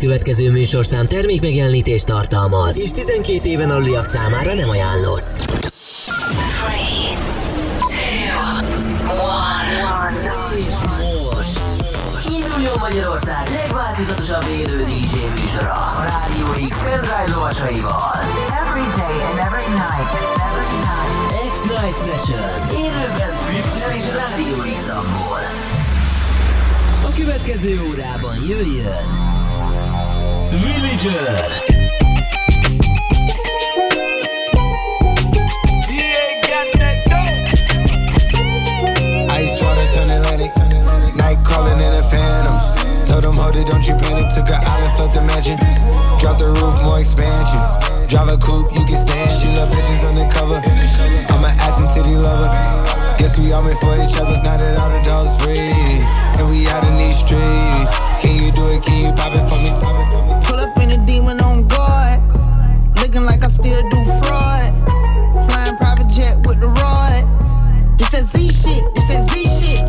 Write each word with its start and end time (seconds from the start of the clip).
következő 0.00 0.50
műsorszám 0.50 1.06
termék 1.06 1.40
megjelenítést 1.40 2.06
tartalmaz, 2.06 2.78
és 2.82 2.90
12 2.90 3.48
éven 3.48 3.70
aluliak 3.70 4.06
számára 4.06 4.54
nem 4.54 4.68
ajánlott. 4.68 5.44
3, 10.10 10.20
2, 10.20 10.56
1. 10.56 10.66
És 10.66 10.74
most 10.94 11.60
induljon 12.36 12.78
Magyarország 12.78 13.48
legváltozatosabb 13.50 14.46
élő 14.48 14.84
DJ 14.84 15.40
műsora 15.40 15.72
a 15.72 16.04
Rádió 16.10 16.66
X 16.68 16.78
pendrive 16.78 17.28
lovasaival. 17.34 18.16
Every 18.62 18.86
day 19.00 19.16
and 19.28 19.38
every 19.48 19.68
night. 19.82 20.10
Every 20.48 20.78
night. 20.88 21.10
X-Night 21.52 21.98
Session. 22.06 22.48
Élőben 22.84 23.32
Twitch-en 23.42 23.96
és 23.96 24.06
Rádió 24.20 24.56
x 24.74 24.88
A 27.04 27.12
következő 27.14 27.82
órában 27.90 28.36
jöjjön 28.48 29.29
Villager. 30.50 31.70
Night 41.16 41.38
calling 41.44 41.80
in 41.80 41.94
a 41.94 42.02
phantom. 42.02 42.56
Told 43.06 43.24
hold 43.36 43.56
it, 43.56 43.66
don't 43.66 43.86
you 43.86 43.94
panic. 43.94 44.28
Took 44.34 44.50
an 44.50 44.60
island, 44.62 45.26
mansion. 45.26 45.56
Drop 46.18 46.38
the 46.38 46.48
roof, 46.48 46.82
more 46.82 47.00
expansion. 47.00 47.60
Drive 48.08 48.28
a 48.28 48.36
coupe, 48.36 48.72
you 48.74 48.84
can 48.84 48.98
stand. 48.98 49.30
She 49.30 49.48
love 49.54 49.70
bitches 49.70 50.06
undercover. 50.06 50.60
I'm 51.30 51.44
an 51.44 51.54
lover. 52.22 52.50
Guess 53.18 53.38
we 53.38 53.52
all 53.52 53.62
made 53.62 53.78
for 53.78 53.94
each 53.96 54.16
other. 54.18 54.36
Now 54.42 54.56
that 54.56 54.78
all 54.78 54.90
the 54.90 55.02
dogs 55.06 55.32
free, 55.42 55.58
and 55.58 56.48
we 56.50 56.66
out 56.68 56.84
in 56.84 56.96
these 56.96 57.18
streets. 57.18 57.92
Can 58.20 58.34
you 58.34 58.50
do 58.50 58.66
it? 58.74 58.82
Can 58.82 59.06
you 59.06 59.12
pop 59.12 59.32
it 59.32 59.46
for 59.48 59.58
me? 59.62 60.49
Pull 60.90 60.98
up 60.98 60.98
in 60.98 61.02
a 61.02 61.06
demon 61.06 61.40
on 61.40 61.68
guard. 61.68 62.20
Looking 62.96 63.22
like 63.22 63.44
I 63.44 63.48
still 63.48 63.80
do 63.90 64.04
fraud. 64.18 64.74
Flying 65.48 65.76
private 65.76 66.08
jet 66.08 66.36
with 66.44 66.58
the 66.58 66.66
rod. 66.66 67.22
It's 68.00 68.10
that 68.10 68.24
Z 68.24 68.48
shit. 68.48 68.82
It's 68.96 69.06
that 69.06 69.30
Z 69.30 69.46
shit. 69.46 69.84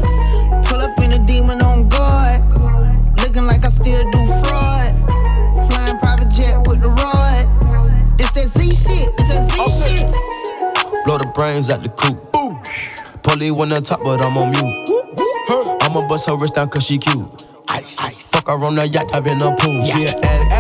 Pull 0.66 0.80
up 0.80 0.98
in 1.00 1.14
a 1.14 1.26
demon 1.26 1.62
on 1.64 1.90
guard. 1.90 2.42
Looking 3.18 3.46
like 3.46 3.66
I 3.66 3.70
still 3.70 4.04
do 4.12 4.28
fraud. 4.46 4.94
Flying 5.72 5.98
private 5.98 6.30
jet 6.30 6.68
with 6.68 6.82
the 6.82 6.90
rod. 6.90 7.48
It's 8.20 8.32
that 8.32 8.50
Z 8.50 8.70
shit. 8.70 9.10
It's 9.18 9.30
that 9.34 9.50
Z 9.50 9.58
shit. 9.82 10.12
Blow 11.06 11.18
the 11.18 11.32
brains 11.34 11.72
out 11.72 11.82
the 11.82 11.90
coop. 11.90 12.32
Polly 13.24 13.50
one 13.50 13.74
on 13.74 13.84
top, 13.84 14.04
but 14.04 14.24
I'm 14.24 14.38
on 14.38 14.52
mute. 14.52 15.82
I'ma 15.82 16.08
bust 16.08 16.30
her 16.30 16.36
wrist 16.36 16.56
down 16.56 16.70
cause 16.70 16.84
she 16.84 17.00
cute. 17.00 17.48
Ice, 17.70 17.98
ice. 18.00 18.30
Fuck 18.30 18.48
her 18.48 18.54
on 18.54 18.76
the 18.76 18.88
yacht, 18.88 19.16
I've 19.16 19.24
been 19.24 19.42
a 19.42 19.56
pool. 19.56 19.84
She 19.86 20.06
an 20.06 20.24
addict, 20.24 20.52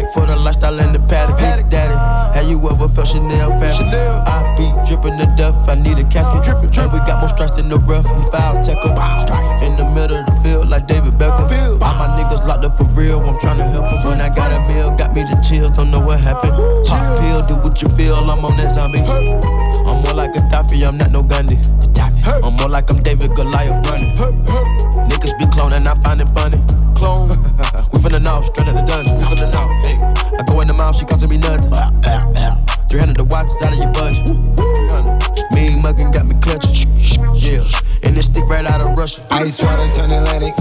addict, 0.00 0.14
for 0.14 0.26
the 0.26 0.36
lifestyle 0.36 0.78
and 0.80 0.94
the 0.94 1.00
paddock. 1.00 1.38
Paddock, 1.38 1.70
daddy. 1.70 1.94
Have 2.36 2.48
you 2.48 2.58
ever 2.68 2.88
felt 2.88 3.08
Chanel 3.08 3.50
fabric? 3.60 3.92
I 4.26 4.54
be 4.56 4.72
dripping 4.86 5.16
the 5.18 5.26
death, 5.36 5.68
I 5.68 5.74
need 5.74 5.98
a 5.98 6.04
casket. 6.04 6.44
Drippin', 6.44 6.70
drippin'. 6.70 6.80
And 6.80 6.92
we 6.92 6.98
got 7.00 7.20
more 7.20 7.28
strikes 7.28 7.58
in 7.58 7.68
the 7.68 7.78
rough, 7.78 8.04
we 8.04 8.22
foul 8.30 8.56
em. 8.56 9.62
In 9.62 9.76
the 9.76 9.84
middle 9.94 10.16
of 10.16 10.26
the 10.26 10.36
field, 10.42 10.68
like 10.68 10.86
David 10.86 11.14
Beckham. 11.14 11.80
All 11.82 11.94
my 11.94 12.08
niggas 12.16 12.46
locked 12.46 12.64
up 12.64 12.76
for 12.76 12.84
real, 12.94 13.20
I'm 13.20 13.36
tryna 13.36 13.70
help 13.70 13.90
them. 13.90 14.04
When 14.04 14.20
I 14.20 14.34
got 14.34 14.52
a 14.52 14.60
meal, 14.72 14.90
got 14.96 15.14
me 15.14 15.22
the 15.22 15.36
chills, 15.46 15.76
don't 15.76 15.90
know 15.90 16.00
what 16.00 16.20
happened. 16.20 16.54
Pop 16.86 17.20
pill, 17.20 17.42
do 17.46 17.54
what 17.56 17.82
you 17.82 17.88
feel, 17.88 18.16
I'm 18.16 18.44
on 18.44 18.56
that 18.56 18.72
zombie. 18.72 19.00
I'm 19.00 20.02
more 20.04 20.14
like 20.14 20.32
Gaddafi, 20.32 20.86
I'm 20.86 20.96
not 20.96 21.10
no 21.10 21.22
Gandhi. 21.22 21.58
I'm 22.42 22.54
more 22.54 22.68
like 22.68 22.90
I'm 22.90 23.02
David 23.02 23.34
Goliath 23.34 23.86
running. 23.90 24.14
Niggas 24.14 25.36
be 25.38 25.44
cloning, 25.46 25.86
I 25.86 25.94
find 26.02 26.20
it 26.20 26.28
funny. 26.28 26.58
Clone. 26.94 27.28
we 27.92 27.98
finna 27.98 28.22
know, 28.22 28.40
straight 28.42 28.68
out 28.68 28.74
the 28.74 28.82
dungeon. 28.82 29.49
Mouth, 30.90 30.98
she 30.98 31.06
costing 31.06 31.30
me 31.30 31.38
nothing. 31.38 31.70
300 32.90 33.16
the 33.16 33.26
watch 33.30 33.46
is 33.46 33.62
out 33.62 33.72
of 33.72 33.78
your 33.78 33.92
budget. 33.94 34.26
300. 34.26 35.54
Mean 35.54 35.78
muggin' 35.82 36.10
got 36.10 36.26
me 36.26 36.34
clutching. 36.42 36.90
Yeah. 37.38 37.62
And 38.02 38.16
this 38.16 38.26
stick 38.26 38.44
right 38.50 38.66
out 38.66 38.80
of 38.80 38.98
Russia. 38.98 39.22
Ice 39.30 39.62
water 39.62 39.86
turn 39.94 40.10
Atlantic, 40.10 40.58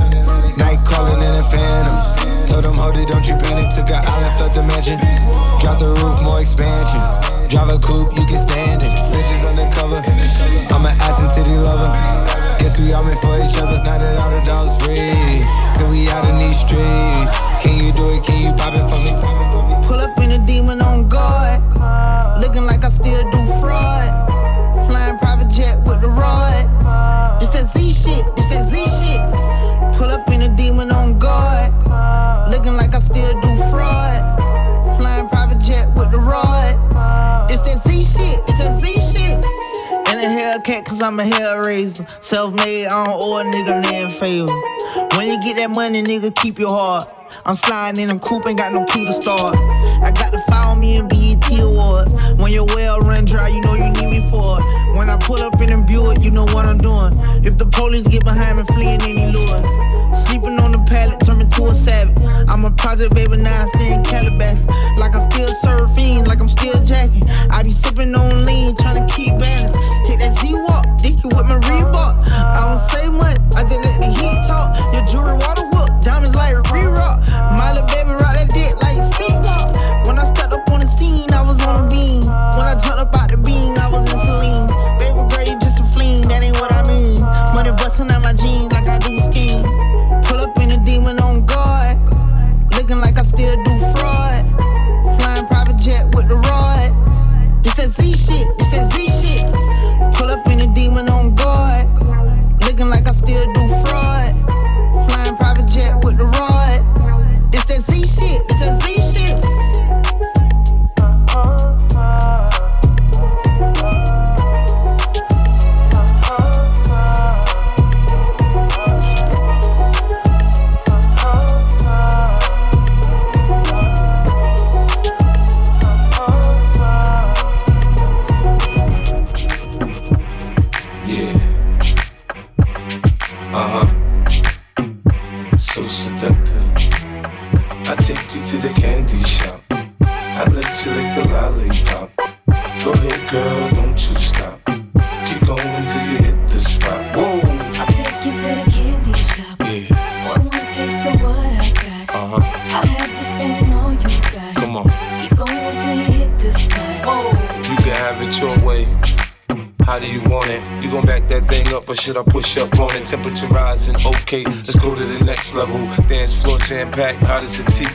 night 0.58 0.78
calling 0.86 1.18
in 1.18 1.34
a 1.34 1.44
phantom. 1.50 1.98
Told 2.46 2.66
them, 2.66 2.78
hold 2.78 2.98
it, 2.98 3.08
don't 3.08 3.26
you 3.26 3.36
panic. 3.42 3.74
Took 3.74 3.90
an 3.90 4.06
island, 4.06 4.34
felt 4.38 4.54
the 4.54 4.62
mansion. 4.70 5.02
Drop 5.62 5.82
the 5.82 5.90
roof, 5.98 6.22
more 6.22 6.42
expansion. 6.42 7.02
Drive 7.50 7.74
a 7.74 7.80
coupe, 7.82 8.14
you 8.14 8.26
can 8.30 8.38
stand 8.38 8.86
it. 8.86 8.94
Bitches 9.10 9.50
undercover. 9.50 9.98
I'm 10.70 10.86
an 10.86 10.94
ass 11.02 11.26
and 11.26 11.32
titty 11.34 11.58
lover. 11.58 11.90
Guess 12.62 12.78
we 12.78 12.94
all 12.94 13.04
meant 13.04 13.18
for 13.18 13.34
each 13.42 13.58
other. 13.58 13.82
Now 13.82 13.98
that 13.98 14.20
all 14.22 14.30
the 14.30 14.46
dogs 14.46 14.78
free, 14.86 15.02
and 15.02 15.90
we 15.90 16.06
out 16.14 16.30
in 16.30 16.38
these 16.38 16.60
streets. 16.62 17.34
Can 17.66 17.74
you 17.82 17.92
do 17.92 18.14
it? 18.14 18.22
Can 18.22 18.38
you 18.46 18.54
pop 18.54 18.78
it 18.78 18.86
for 18.86 19.02
me? 19.02 19.59
Pull 19.90 19.98
up 19.98 20.20
in 20.20 20.30
a 20.32 20.46
demon 20.46 20.84
on 20.84 21.10
guard. 21.10 21.60
Looking 22.40 22.64
like 22.64 22.86
I 22.86 22.92
still 22.92 23.24
do 23.32 23.42
fraud. 23.60 24.10
Flying 24.86 25.18
private 25.18 25.50
jet 25.50 25.80
with 25.84 26.00
the 26.02 26.10
rod. 26.10 27.42
It's 27.42 27.50
that 27.56 27.66
Z 27.74 27.90
shit. 27.90 28.24
It's 28.38 28.54
that 28.54 28.70
Z 28.70 28.78
shit. 28.86 29.20
Pull 29.98 30.12
up 30.12 30.30
in 30.30 30.44
a 30.44 30.56
demon 30.56 30.92
on 30.92 31.18
guard. 31.18 31.74
Looking 32.52 32.74
like 32.74 32.94
I 32.94 33.00
still 33.00 33.34
do 33.42 33.50
fraud. 33.72 34.22
Flying 35.00 35.28
private 35.28 35.60
jet 35.60 35.90
with 35.96 36.12
the 36.12 36.20
rod. 36.20 37.50
It's 37.50 37.64
that 37.64 37.82
Z 37.82 38.04
shit. 38.04 38.40
It's 38.48 38.60
that 38.62 38.80
Z 38.80 38.94
shit. 38.94 39.44
And 40.08 40.20
a 40.22 40.30
Hellcat, 40.38 40.86
cause 40.86 41.02
I'm 41.02 41.20
a 41.20 41.24
hellraiser. 41.24 42.08
Self 42.24 42.54
made, 42.54 42.86
I 42.86 43.06
don't 43.06 43.16
owe 43.18 43.40
a 43.40 43.44
nigga 43.44 43.84
land 43.90 44.14
favor. 44.20 44.54
When 45.18 45.28
you 45.28 45.42
get 45.42 45.58
that 45.58 45.72
money, 45.72 46.04
nigga, 46.04 46.36
keep 46.36 46.60
your 46.60 46.70
heart. 46.70 47.19
I'm 47.46 47.56
sliding 47.56 48.04
in 48.04 48.16
a 48.16 48.20
coupe, 48.20 48.48
ain't 48.48 48.58
got 48.58 48.74
no 48.74 48.86
key 48.86 49.06
to 49.06 49.14
start. 49.14 49.56
I 49.58 50.12
got 50.12 50.32
to 50.34 50.40
follow 50.50 50.76
me 50.76 50.98
in 50.98 51.08
BET 51.08 51.60
Awards. 51.60 52.12
When 52.40 52.52
your 52.52 52.66
well 52.66 53.00
run 53.00 53.26
dry, 53.26 53.48
you 53.48 53.62
know 53.62 53.74
you 53.74 53.90
need 53.90 54.10
me 54.10 54.30
for 54.30 54.60
it. 54.60 54.96
When 54.96 55.10
I 55.10 55.18
pull 55.18 55.42
up 55.42 55.60
in 55.62 55.72
a 55.72 55.82
Buick, 55.82 56.22
you 56.22 56.32
know 56.32 56.46
what 56.46 56.66
I'm 56.66 56.78
doing. 56.78 57.18
If 57.46 57.58
the 57.58 57.66
police 57.66 58.08
get 58.08 58.24
behind 58.24 58.58
me, 58.58 58.64
fleeing 58.66 59.02
any 59.02 59.32
lure. 59.32 59.80
Sleeping 60.28 60.60
on 60.60 60.72
the 60.74 60.84
pallet, 60.86 61.20
turn 61.26 61.40
me 61.40 61.46
to 61.46 61.66
a 61.68 61.74
savage. 61.74 62.18
I'm 62.50 62.66
a 62.66 62.72
project 62.72 63.14
baby, 63.16 63.38
now 63.38 63.64
I 63.64 63.68
stay 63.78 63.94
in 63.94 64.04
Calabash. 64.04 64.60
Like 64.98 65.16
I'm 65.16 65.30
still 65.32 65.50
surfing, 65.64 66.28
like 66.28 66.40
I'm 66.42 66.50
still 66.50 66.76
jacking. 66.84 67.30
I 67.50 67.64
be 67.64 67.72
sipping 67.72 68.14
on 68.14 68.46
lean, 68.46 68.76
trying 68.76 69.00
to 69.00 69.14
keep 69.14 69.38
balance. 69.40 69.78
Take 70.06 70.20
that 70.20 70.38
Z-Walk, 70.40 70.98
dicky 70.98 71.24
with 71.24 71.48
my 71.48 71.58
Reebok. 71.66 72.28
I 72.30 72.60
don't 72.68 72.84
say 72.92 73.08
much, 73.10 73.40
I 73.56 73.64
just 73.64 73.80
let 73.86 74.02
the 74.02 74.12
heat 74.12 74.40
talk. 74.48 74.76
Your 74.94 75.06
jewelry 75.08 75.39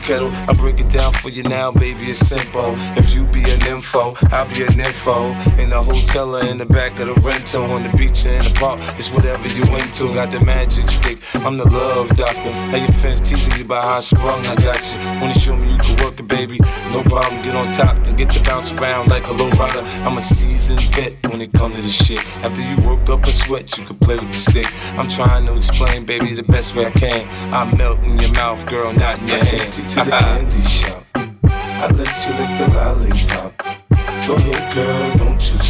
kettle. 0.05 0.29
I 0.47 0.53
break 0.53 0.79
it 0.79 0.89
down 0.89 1.13
for 1.13 1.29
you 1.29 1.41
now, 1.43 1.71
baby, 1.71 2.11
it's 2.11 2.19
simple. 2.19 2.75
If 2.95 3.04
info, 3.85 4.15
I'll 4.31 4.49
be 4.49 4.63
an 4.63 4.79
info. 4.79 5.31
In 5.61 5.69
the 5.69 5.81
hotel 5.81 6.35
or 6.35 6.43
in 6.45 6.57
the 6.57 6.65
back 6.65 6.99
of 6.99 7.07
the 7.07 7.13
rental, 7.21 7.63
on 7.71 7.83
the 7.83 7.89
beach 7.97 8.25
or 8.25 8.29
in 8.33 8.43
the 8.43 8.53
park, 8.55 8.79
it's 8.97 9.11
whatever 9.11 9.47
you 9.47 9.63
into. 9.77 10.13
Got 10.13 10.31
the 10.31 10.39
magic 10.39 10.89
stick, 10.89 11.19
I'm 11.45 11.57
the 11.57 11.69
love 11.69 12.09
doctor. 12.15 12.51
How 12.71 12.77
your 12.77 12.91
fans 13.01 13.21
teasing 13.21 13.53
you 13.57 13.65
about 13.65 13.83
how 13.83 13.93
I 13.95 13.99
sprung, 13.99 14.45
I 14.47 14.55
got 14.55 14.81
you. 14.91 14.97
Wanna 15.21 15.33
show 15.33 15.55
me 15.55 15.71
you 15.71 15.77
can 15.77 16.03
work 16.03 16.19
it, 16.19 16.27
baby? 16.27 16.59
No 16.91 17.03
problem, 17.03 17.41
get 17.43 17.55
on 17.55 17.71
top, 17.73 18.03
then 18.03 18.15
get 18.15 18.29
to 18.31 18.43
bounce 18.43 18.71
around 18.73 19.09
like 19.09 19.27
a 19.27 19.33
low 19.33 19.49
rider. 19.51 19.81
I'm 20.05 20.17
a 20.17 20.21
seasoned 20.21 20.81
vet 20.95 21.13
when 21.29 21.41
it 21.41 21.51
comes 21.53 21.75
to 21.75 21.81
this 21.83 21.93
shit. 22.05 22.19
After 22.43 22.61
you 22.61 22.75
work 22.87 23.07
up 23.09 23.23
a 23.23 23.31
sweat, 23.31 23.77
you 23.77 23.85
can 23.85 23.97
play 23.97 24.15
with 24.17 24.31
the 24.31 24.37
stick. 24.37 24.67
I'm 24.97 25.07
trying 25.07 25.45
to 25.45 25.55
explain, 25.55 26.05
baby, 26.05 26.33
the 26.33 26.43
best 26.43 26.75
way 26.75 26.87
I 26.87 26.91
can. 26.91 27.27
I 27.53 27.65
melt 27.75 27.99
in 28.03 28.17
your 28.19 28.31
mouth, 28.33 28.65
girl, 28.65 28.91
not 28.93 29.19
in 29.19 29.27
your 29.27 29.37
I 29.37 29.45
hand. 29.45 29.47
take 29.47 29.77
you 29.77 29.83
to 29.89 29.95
the 30.05 30.11
candy 30.19 30.61
shop. 30.63 31.03
I 31.77 31.87
let 31.91 32.13
you 32.25 32.33
lick 32.39 32.51
the 32.59 32.67
lollipop. 32.77 33.64
Go 34.27 34.35
girl, 34.73 35.17
don't 35.17 35.53
you 35.53 35.64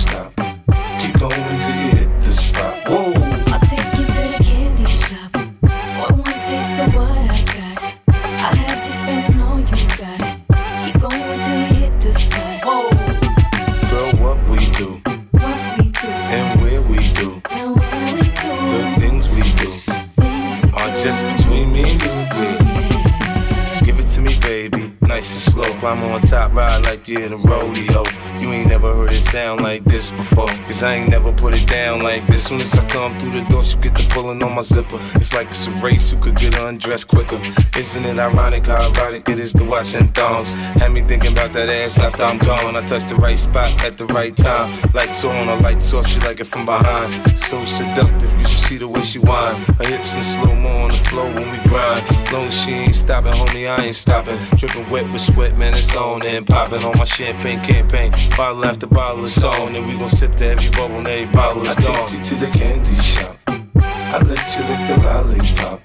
this 30.05 30.11
before. 30.11 30.44
Cause 30.75 30.83
I 30.83 30.95
ain't 30.95 31.09
never 31.09 31.31
put 31.31 31.53
it 31.53 31.65
down 31.69 32.03
like 32.03 32.27
this. 32.27 32.47
Soon 32.47 32.59
as 32.59 32.75
I 32.75 32.85
come 32.89 33.09
through 33.13 33.39
the 33.39 33.47
door, 33.49 33.63
she 33.63 33.77
get 33.77 33.95
the 33.95 34.05
pulling 34.09 34.43
on 34.43 34.55
my 34.55 34.61
zipper. 34.61 34.99
It's 35.15 35.33
like 35.33 35.47
it's 35.47 35.67
a 35.67 35.71
race 35.79 36.11
who 36.11 36.17
could 36.17 36.35
get 36.35 36.59
undressed 36.59 37.07
quicker. 37.07 37.39
Isn't 37.79 38.03
it 38.03 38.19
ironic 38.19 38.65
how 38.65 38.85
erotic 38.91 39.29
it 39.29 39.39
is 39.39 39.53
to 39.53 39.63
watch 39.63 39.95
in 39.95 40.09
thongs? 40.09 40.53
Had 40.81 40.91
me 40.91 40.99
thinking 40.99 41.31
about 41.31 41.53
that 41.53 41.69
ass 41.69 41.97
after 41.97 42.23
I'm 42.23 42.39
gone. 42.39 42.75
I 42.75 42.85
touched 42.87 43.07
the 43.07 43.15
right 43.15 43.39
spot 43.39 43.71
at 43.85 43.97
the 43.97 44.05
right 44.07 44.35
time. 44.35 44.69
Lights 44.93 45.23
on 45.23 45.47
or 45.47 45.55
lights 45.61 45.93
off, 45.93 46.07
she 46.07 46.19
like 46.19 46.41
it 46.41 46.47
from 46.47 46.65
behind. 46.65 47.39
So 47.39 47.63
seductive, 47.63 48.29
you 48.33 48.45
should 48.45 48.65
see 48.67 48.77
the 48.77 48.89
way 48.89 49.01
she 49.01 49.19
whine. 49.19 49.55
Her 49.79 49.87
hips 49.87 50.17
in 50.17 50.23
slow 50.23 50.53
mo 50.55 50.71
on 50.83 50.89
the 50.89 51.01
floor 51.07 51.31
when 51.31 51.49
we 51.51 51.69
grind. 51.69 52.03
Long 52.33 52.49
she 52.49 52.71
ain't 52.71 52.95
stopping, 52.95 53.31
homie, 53.31 53.69
I 53.69 53.85
ain't 53.85 53.95
stopping. 53.95 54.37
Dripping 54.57 54.89
wet 54.89 55.09
with 55.09 55.21
sweat, 55.21 55.57
man, 55.57 55.73
it's 55.73 55.95
on 55.95 56.25
and 56.25 56.45
popping 56.45 56.83
on 56.83 56.97
my 56.97 57.05
champagne 57.05 57.61
campaign. 57.61 58.11
Bottle 58.35 58.65
after 58.65 58.87
bottle 58.87 59.23
is 59.23 59.41
on, 59.41 59.73
and 59.73 59.87
we 59.87 59.97
gon' 59.97 60.09
sip 60.09 60.35
to 60.35 60.64
every 60.65 60.77
bubble 60.77 60.97
and 60.97 61.07
every 61.07 61.33
bottle 61.33 61.63
is 61.63 61.75
I 61.75 61.81
gone. 61.81 61.95
I 61.95 62.09
take 62.09 62.17
you 62.17 62.25
to 62.25 62.35
the 62.35 62.51
candy 62.51 62.95
shop. 62.95 63.37
I 63.47 64.17
let 64.19 64.55
you 64.55 64.63
lick 64.69 64.81
the 64.87 64.97
lollipop. 65.03 65.79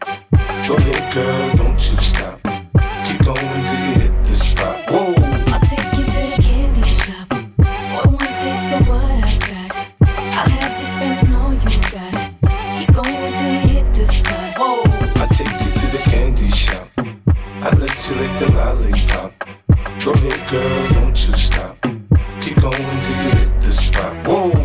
Go 0.69 0.77
ahead, 0.77 1.15
girl, 1.15 1.57
don't 1.57 1.91
you 1.91 1.97
stop. 1.99 2.41
Keep 3.05 3.25
going 3.25 3.65
till 3.65 3.81
you 3.87 3.95
hit 4.01 4.25
the 4.25 4.35
spot. 4.35 4.79
Whoa. 4.89 5.15
I'll 5.53 5.61
take 5.61 5.93
you 5.99 6.05
to 6.05 6.23
the 6.31 6.43
candy 6.43 6.85
shop. 6.85 7.33
One 7.33 8.13
one 8.15 8.35
taste 8.41 8.73
of 8.75 8.89
what 8.89 9.03
I 9.03 9.39
got. 9.49 9.71
I'll 10.39 10.49
have 10.49 10.81
you 10.81 10.87
spending 10.87 11.35
all 11.35 11.53
you 11.53 11.81
got. 11.91 12.13
Keep 12.79 12.95
going 12.95 13.33
till 13.33 13.53
you 13.53 13.69
hit 13.69 13.95
the 13.95 14.13
spot. 14.13 14.59
Whoa. 14.59 14.83
I 15.17 15.27
take 15.33 15.57
you 15.65 15.73
to 15.81 15.87
the 15.97 16.03
candy 16.11 16.51
shop. 16.51 16.89
I 16.99 17.71
let 17.77 18.09
you 18.09 18.15
lick 18.17 18.33
the 18.39 18.53
lollipop. 18.53 19.33
Go 20.05 20.13
ahead, 20.13 20.51
girl, 20.51 20.93
don't 20.93 21.29
you 21.29 21.35
stop. 21.35 21.77
Keep 22.41 22.61
going 22.61 23.01
till 23.01 23.25
you 23.25 23.31
hit 23.41 23.61
the 23.61 23.73
spot. 23.73 24.27
Whoa. 24.27 24.60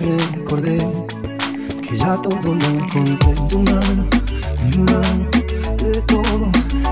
Recordé 0.00 0.78
que 1.82 1.98
ya 1.98 2.16
todo 2.22 2.54
lo 2.54 2.64
encontré 2.64 3.30
en 3.30 3.48
tu 3.48 3.58
mano, 3.60 4.06
mi 4.64 4.78
mano, 4.78 5.28
de 5.76 6.00
todo. 6.02 6.50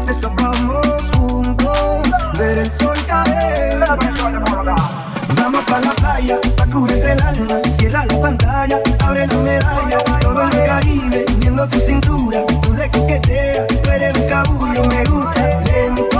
Escapamos 0.08 1.03
juntos, 1.17 2.08
ver 2.38 2.58
el 2.58 2.70
sol 2.70 2.97
caer. 3.06 3.79
Vamos 5.37 5.64
pa' 5.64 5.81
la 5.81 5.93
playa, 5.93 6.38
pa' 6.56 6.67
cubrirte 6.67 7.12
el 7.12 7.20
alma, 7.20 7.61
cierra 7.75 8.05
la 8.06 8.20
pantalla, 8.20 8.81
abre 9.05 9.26
la 9.26 9.37
medalla, 9.37 9.99
todo 10.20 10.43
en 10.43 10.52
el 10.52 10.67
Caribe, 10.67 11.25
viendo 11.38 11.69
tu 11.69 11.79
cintura, 11.81 12.44
tú 12.62 12.75
le 12.75 12.91
coqueteas, 12.91 13.67
tú 13.67 13.91
eres 13.91 14.17
un 14.17 14.29
cabullo, 14.29 14.82
me 14.88 15.05
gusta, 15.05 15.61
lento 15.62 16.16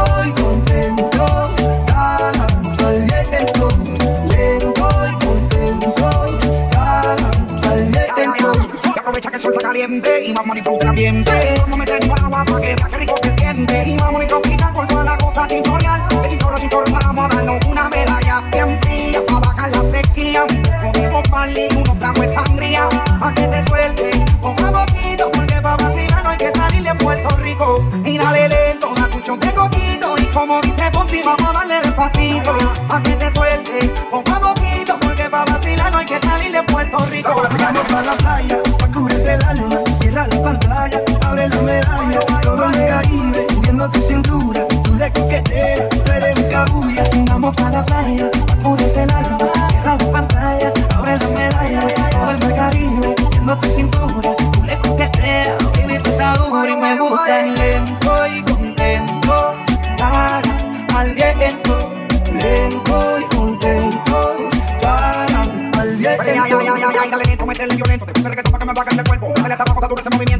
sol 9.46 9.58
caliente 9.62 10.25
y 10.25 10.32
vamos 10.32 10.50
a 10.50 10.54
disfrutar 10.54 10.88
ambiente. 10.88 11.54
Vamos 11.60 11.75
a 11.75 11.76
meternos 11.76 12.20
agua 12.20 12.44
para 12.44 12.60
que 12.60 12.75
veas 12.75 12.88
que 12.88 12.96
rico 12.98 13.14
se 13.22 13.37
siente. 13.37 13.84
Y 13.87 13.96
vamos 13.96 14.25
a 14.25 14.26
tropical 14.26 14.72
por 14.72 14.87
toda 14.87 15.04
la 15.04 15.19
costa 15.19 15.46
tintorial. 15.46 16.08
De 16.08 16.28
Chintoro 16.28 16.56
a 16.56 16.60
Chintoro 16.60 16.84
vamos 16.90 17.25
a 17.25 17.37
darnos 17.37 17.64
una 17.66 17.88
medalla 17.88 18.40
bien 18.52 18.81
fría 18.82 19.22
para 19.26 19.40
bajar 19.40 19.76
la 19.76 19.90
sequía. 19.90 20.44
De 20.93 21.08
Bopali, 21.08 21.69
unos 21.76 21.98
tragos 21.98 22.20
de 22.20 22.34
sangría. 22.34 22.88
Pa' 23.20 23.32
que 23.34 23.43
te 23.43 23.62
suelte 23.69 24.10
poco 24.40 24.64
a 24.64 24.87
poquito, 24.87 25.31
porque 25.32 25.54
pa' 25.62 25.76
vacilar 25.76 26.22
no 26.25 26.31
hay 26.31 26.38
que 26.38 26.52
salir 26.52 26.82
de 26.82 26.94
Puerto 26.94 27.37
Rico. 27.37 27.84
Y 28.04 28.19
dale 28.19 28.49
lento, 28.49 28.94
da 28.94 29.08
cuchos 29.08 29.38
de 29.38 29.52
coquito. 29.52 30.14
Y 30.19 30.25
como 30.26 30.60
dice 30.62 30.90
Fonsi, 30.92 31.23
vamos 31.25 31.49
a 31.49 31.52
darle 31.52 31.80
despacito. 31.82 32.56
Pa' 32.88 33.00
que 33.00 33.11
te 33.11 33.30
suelte 33.30 33.92
poco 34.11 34.32
a 34.32 34.40
poquito, 34.40 34.99
porque 35.00 35.30
pa' 35.30 35.44
vacilar 35.44 35.92
no 35.92 35.99
hay 35.99 36.06
que 36.06 36.20
salir 36.20 36.52
de 36.52 36.62
Puerto 36.64 36.99
Rico. 37.11 37.42
Vamos 37.59 37.85
pa' 37.92 38.02
la 38.02 38.16
playa, 38.16 38.62
la 41.48 41.62
medalla, 41.62 42.20
todo 42.42 42.64
en 42.64 42.74
el 42.74 42.88
Caribe, 42.88 43.46
viendo 43.62 43.90
tu 43.90 44.00
cintura, 44.00 44.66
tú 44.84 44.94
le 44.94 45.12
coqueteas, 45.12 45.88
tú 45.88 46.12
eres 46.12 46.38
un 46.38 46.44
cabulla. 46.50 47.04
Vamos 47.28 47.54
pa' 47.54 47.70
la 47.70 47.84
playa, 47.84 48.30
pa' 48.46 48.56
cubrirte 48.56 49.02
el 49.02 49.10
alma, 49.10 49.38
cierra 49.68 49.96
la 49.96 50.12
pantalla, 50.12 50.72
abre 50.96 51.18
la 51.18 51.28
medalla, 51.28 51.80
todo 52.10 52.30
el 52.30 52.54
Caribe, 52.54 53.14
viendo 53.30 53.58
tu 53.58 53.68
cintura, 53.68 54.36
tú 54.36 54.62
le 54.64 54.76
coqueteas, 54.78 55.56
baby, 55.74 55.98
tú 56.02 56.10
estás 56.10 56.38
duro 56.38 56.68
y 56.68 56.76
me 56.76 56.98
gusta 56.98 57.42
lento 57.42 58.26
y 58.26 58.42
contento, 58.42 59.56
cara 59.98 60.40
al 60.96 61.14
viento, 61.14 61.92
lento 62.32 63.18
y 63.20 63.36
contento, 63.36 64.48
cara 64.80 65.42
al 65.78 65.96
viento. 65.96 67.46
Métele 67.46 67.76
violento, 67.76 68.06
te 68.06 68.12
puse 68.12 68.28
reggaetón 68.28 68.52
pa' 68.52 68.58
que 68.58 68.64
me 68.66 69.02
el 69.02 69.06
cuerpo, 69.06 69.32
dale 69.40 69.54
hasta 69.54 69.62
abajo, 69.62 69.80
duro 69.88 70.00
ese 70.00 70.10
movimiento, 70.10 70.36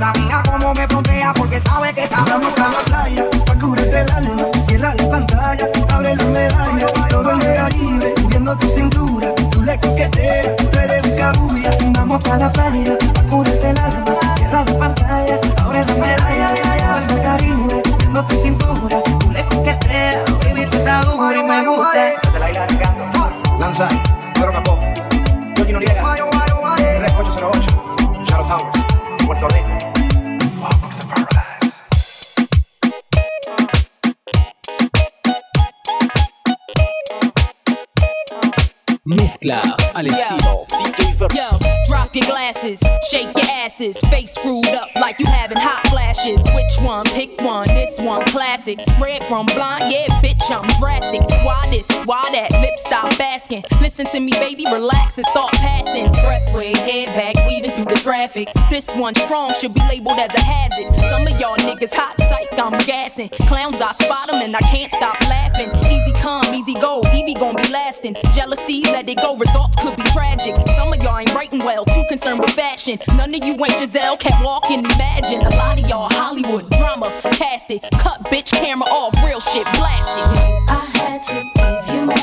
hermosura, 0.00 0.12
mira 0.16 0.42
cómo 0.50 0.72
me 0.74 0.88
frontea 0.88 1.32
porque 1.34 1.60
sabe 1.60 1.92
que 1.92 2.04
estamos 2.04 2.30
Vamos 2.30 2.52
pa' 2.52 2.70
la 2.70 2.80
playa, 2.84 3.24
pa' 3.46 3.58
cubrirte 3.58 4.00
el 4.00 4.10
alma, 4.10 4.44
cierra 4.66 4.94
la 4.94 5.10
pantalla, 5.10 5.68
abre 5.92 6.16
la 6.16 6.24
medalla, 6.24 6.86
todo 7.08 7.30
en 7.32 7.42
el 7.42 7.54
Caribe, 7.54 8.14
viendo 8.28 8.56
tu 8.56 8.70
cintura, 8.70 9.34
tú 9.50 9.62
le 9.62 9.78
coqueteas, 9.80 10.56
tú 10.56 10.78
eres 10.78 11.06
un 11.06 11.16
cabulla. 11.16 11.70
Vamos 11.92 12.22
pa' 12.22 12.36
la 12.36 12.52
playa, 12.52 12.96
pa' 13.14 13.22
cubrirte 13.24 13.70
el 13.70 13.78
alma, 13.78 14.04
cierra 14.36 14.64
la 14.64 14.78
pantalla, 14.78 15.40
abre 15.64 15.84
la 15.84 15.94
medalla, 15.94 16.46
todo 16.54 16.98
el 16.98 17.06
mar 17.06 17.22
Caribe, 17.22 17.82
viendo 17.98 18.24
tu 18.26 18.36
cintura, 18.40 19.02
tú 19.02 19.30
le 19.30 19.44
coqueteas, 19.44 20.24
baby, 20.44 20.66
tú 20.66 20.76
estás 20.78 21.06
duro 21.06 21.36
y 21.36 21.42
me 21.42 21.66
gusta. 21.66 22.12
Lanza, 23.58 23.88
Mezcla 39.42 39.76
al 39.94 40.06
estilo 40.06 40.66
Yo, 41.34 41.58
drop 41.86 42.16
your 42.16 42.26
glasses, 42.26 42.80
shake 43.10 43.28
your 43.36 43.46
asses, 43.50 43.98
face 44.08 44.32
screwed 44.32 44.66
up 44.68 44.88
like 44.96 45.18
you 45.18 45.26
having 45.26 45.58
hot 45.58 45.86
flashes. 45.88 46.38
Which 46.54 46.78
one? 46.80 47.04
Pick 47.04 47.38
one. 47.42 47.66
This 47.68 47.98
one 48.00 48.24
classic. 48.24 48.78
Red 48.98 49.22
from 49.24 49.44
blind, 49.44 49.92
yeah, 49.92 50.06
bitch, 50.22 50.40
I'm 50.50 50.66
drastic. 50.80 51.20
Why 51.44 51.68
this? 51.70 51.90
Why 52.06 52.30
that? 52.32 52.52
Lip 52.62 52.78
stop 52.78 53.20
asking. 53.20 53.64
Listen 53.82 54.06
to 54.06 54.20
me, 54.20 54.32
baby, 54.32 54.64
relax 54.64 55.18
and 55.18 55.26
start 55.26 55.52
passing. 55.52 56.04
Expressway, 56.04 56.74
head 56.74 57.08
back, 57.08 57.46
weaving 57.46 57.72
through 57.72 57.92
the 57.94 58.00
traffic. 58.00 58.48
This 58.70 58.88
one 58.94 59.14
strong 59.14 59.52
should 59.52 59.74
be 59.74 59.80
labeled 59.80 60.18
as 60.18 60.34
a 60.34 60.40
hazard. 60.40 60.88
Some 61.10 61.26
of 61.26 61.38
y'all 61.38 61.56
niggas 61.56 61.92
hot 61.92 62.18
psych, 62.18 62.58
I'm 62.58 62.78
gassing. 62.86 63.28
Clowns, 63.46 63.82
I 63.82 63.92
spot 63.92 64.30
them 64.30 64.40
and 64.40 64.56
I 64.56 64.60
can't 64.60 64.90
stop 64.90 65.20
laughing. 65.28 65.68
Easy 65.92 66.12
come, 66.12 66.54
easy 66.54 66.74
go, 66.74 67.02
Evie 67.12 67.34
gon' 67.34 67.56
be 67.56 67.68
lasting. 67.68 68.16
Jealousy, 68.34 68.80
let 68.84 69.06
it 69.06 69.18
go, 69.18 69.29
results 69.36 69.76
could 69.82 69.96
be 69.96 70.02
tragic. 70.10 70.56
Some 70.76 70.92
of 70.92 71.02
y'all 71.02 71.18
ain't 71.18 71.34
writing 71.34 71.60
well, 71.60 71.84
too 71.84 72.04
concerned 72.08 72.40
with 72.40 72.50
fashion. 72.50 72.98
None 73.16 73.34
of 73.34 73.44
you 73.44 73.54
ain't 73.54 73.72
Giselle, 73.78 74.16
can't 74.16 74.44
walk 74.44 74.70
and 74.70 74.84
imagine. 74.84 75.40
A 75.40 75.50
lot 75.50 75.80
of 75.80 75.88
y'all 75.88 76.08
Hollywood 76.10 76.68
drama, 76.70 77.10
cast 77.32 77.70
it. 77.70 77.82
Cut 77.92 78.24
bitch 78.24 78.52
camera 78.52 78.88
off, 78.88 79.14
real 79.24 79.40
shit 79.40 79.64
blasted. 79.74 80.26
I 80.68 80.86
had 80.94 81.22
to 81.24 81.34
give 81.34 81.94
you 81.94 82.06
more. 82.06 82.16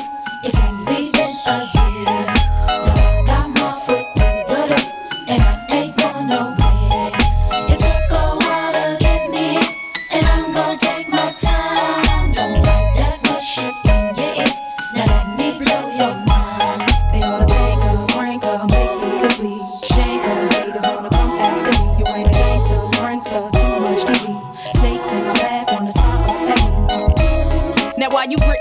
It's 0.44 0.56
only 0.64 0.97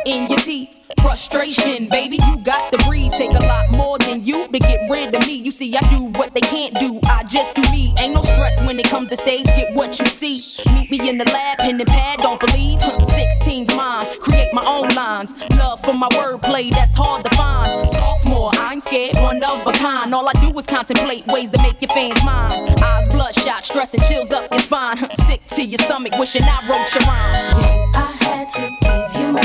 gritting 0.06 0.28
your 0.28 0.38
teeth? 0.38 0.92
Frustration, 1.00 1.88
baby, 1.88 2.18
you 2.28 2.38
got 2.38 2.72
to 2.72 2.78
breathe. 2.86 3.12
Take 3.12 3.30
a 3.30 3.44
lot 3.44 3.70
more 3.70 3.98
than 3.98 4.22
you 4.22 4.48
to 4.48 4.58
get 4.58 4.88
rid 4.90 5.14
of 5.14 5.26
me. 5.26 5.34
You 5.34 5.50
see, 5.50 5.76
I 5.76 5.80
do 5.90 6.04
what 6.18 6.32
they 6.34 6.40
can't 6.40 6.74
do. 6.78 7.00
I 7.04 7.24
just 7.24 7.54
do 7.54 7.62
me. 7.72 7.94
Ain't 7.98 8.14
no 8.14 8.22
stress 8.22 8.60
when 8.62 8.78
it 8.78 8.86
comes 8.86 9.08
to 9.10 9.16
stage. 9.16 9.46
Get 9.46 9.74
what 9.74 9.98
you 9.98 10.06
see. 10.06 10.46
Meet 10.74 10.90
me 10.90 11.08
in 11.08 11.18
the 11.18 11.24
lab, 11.24 11.58
pen 11.58 11.80
and 11.80 11.88
pad. 11.88 12.20
Don't 12.20 12.40
believe. 12.40 12.78
16's 12.78 13.74
mine. 13.76 14.06
Create 14.20 14.52
my 14.52 14.64
own 14.64 14.88
lines. 14.94 15.34
Love 15.58 15.80
for 15.82 15.94
my 15.94 16.08
wordplay, 16.10 16.70
that's 16.70 16.94
hard 16.94 17.24
to 17.24 17.30
find. 17.36 17.84
Sophomore, 17.86 18.52
scared, 18.96 19.16
one 19.16 19.42
of 19.42 19.66
a 19.66 19.72
kind. 19.72 20.14
All 20.14 20.28
I 20.28 20.32
do 20.34 20.56
is 20.58 20.66
contemplate 20.66 21.26
ways 21.26 21.50
to 21.50 21.62
make 21.62 21.80
your 21.80 21.88
fans 21.88 22.24
mine. 22.24 22.74
Eyes 22.82 23.08
bloodshot, 23.08 23.64
stress 23.64 23.94
and 23.94 24.02
chills 24.04 24.32
up 24.32 24.50
your 24.50 24.60
spine. 24.60 24.96
Sick 25.26 25.46
to 25.48 25.64
your 25.64 25.78
stomach, 25.78 26.14
wishing 26.18 26.42
I 26.42 26.60
wrote 26.68 26.94
your 26.94 27.02
rhymes. 27.04 27.54
I 27.94 28.16
had 28.24 28.48
to 28.50 28.62
give 28.80 29.20
you 29.20 29.32
more. 29.32 29.42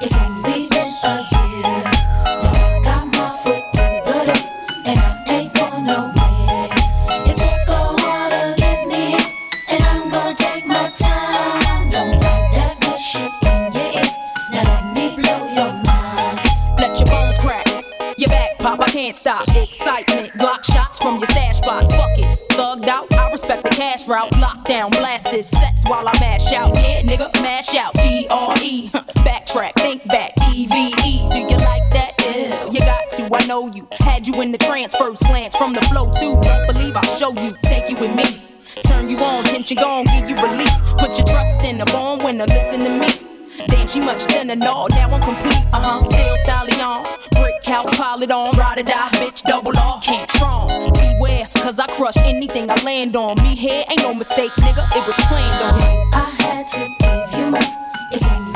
It's 0.00 0.14
only 0.16 0.73
can't 19.14 19.46
stop. 19.46 19.56
Excitement, 19.56 20.32
Glock 20.34 20.64
shots 20.64 20.98
from 20.98 21.18
your 21.18 21.26
stash 21.26 21.56
spot. 21.56 21.82
Fuck 21.90 22.18
it, 22.18 22.48
thugged 22.50 22.88
out. 22.88 23.12
I 23.14 23.30
respect 23.30 23.64
the 23.64 23.70
cash 23.70 24.06
route. 24.06 24.32
Lockdown, 24.32 24.90
blast 24.90 25.30
this 25.30 25.48
sets 25.50 25.84
while 25.84 26.06
I 26.06 26.12
mash 26.20 26.52
out. 26.52 26.74
Yeah, 26.74 27.02
nigga, 27.02 27.32
mash 27.42 27.74
out. 27.74 27.94
D 27.94 28.26
R 28.30 28.54
E. 28.62 28.88
Backtrack, 29.24 29.74
think 29.74 30.06
back. 30.06 30.32
E 30.52 30.66
V 30.66 30.94
E. 31.04 31.28
Do 31.30 31.38
you 31.38 31.58
like 31.58 31.86
that? 31.92 32.14
Yeah, 32.18 32.70
you 32.70 32.80
got 32.80 33.10
to. 33.12 33.28
I 33.32 33.46
know 33.46 33.70
you. 33.72 33.86
Had 33.92 34.26
you 34.26 34.40
in 34.42 34.52
the 34.52 34.58
trance, 34.58 34.94
first 34.94 35.22
glance 35.22 35.54
from 35.56 35.72
the 35.72 35.82
flow 35.82 36.04
too. 36.04 36.40
Don't 36.40 36.66
believe 36.66 36.96
I'll 36.96 37.18
show 37.18 37.32
you. 37.32 37.54
Take 37.62 37.90
you 37.90 37.96
with 37.96 38.14
me. 38.14 38.24
Turn 38.86 39.08
you 39.08 39.18
on, 39.18 39.44
tension 39.44 39.76
gon' 39.76 40.04
give 40.06 40.28
you 40.28 40.36
relief. 40.36 40.70
Put 40.98 41.16
your 41.16 41.26
trust 41.26 41.60
in 41.62 41.78
the 41.78 41.84
born 41.86 42.24
winner, 42.24 42.46
listen 42.46 42.82
to 42.84 42.90
me. 42.90 43.23
She 43.94 44.00
much 44.00 44.24
thinner, 44.24 44.56
no, 44.56 44.88
now 44.88 45.08
I'm 45.08 45.22
complete, 45.22 45.64
uh 45.72 45.78
huh. 45.78 46.00
Still 46.00 46.36
stallion, 46.38 47.06
brick 47.30 47.64
house, 47.64 47.96
pile 47.96 48.20
it 48.24 48.30
on, 48.32 48.50
ride 48.56 48.78
or 48.78 48.82
die, 48.82 49.08
bitch, 49.12 49.42
double 49.42 49.78
R, 49.78 50.00
can't 50.00 50.28
strong. 50.30 50.66
Beware, 50.94 51.48
cause 51.54 51.78
I 51.78 51.86
crush 51.86 52.16
anything 52.16 52.68
I 52.72 52.74
land 52.82 53.14
on. 53.14 53.40
Me 53.44 53.54
here 53.54 53.84
ain't 53.88 54.02
no 54.02 54.12
mistake, 54.12 54.50
nigga, 54.58 54.84
it 54.96 55.06
was 55.06 55.14
planned 55.28 55.72
on. 55.72 56.12
I 56.12 56.28
had 56.42 56.66
to 56.66 56.80
give 56.98 57.38
you 57.38 57.50
more. 57.52 58.53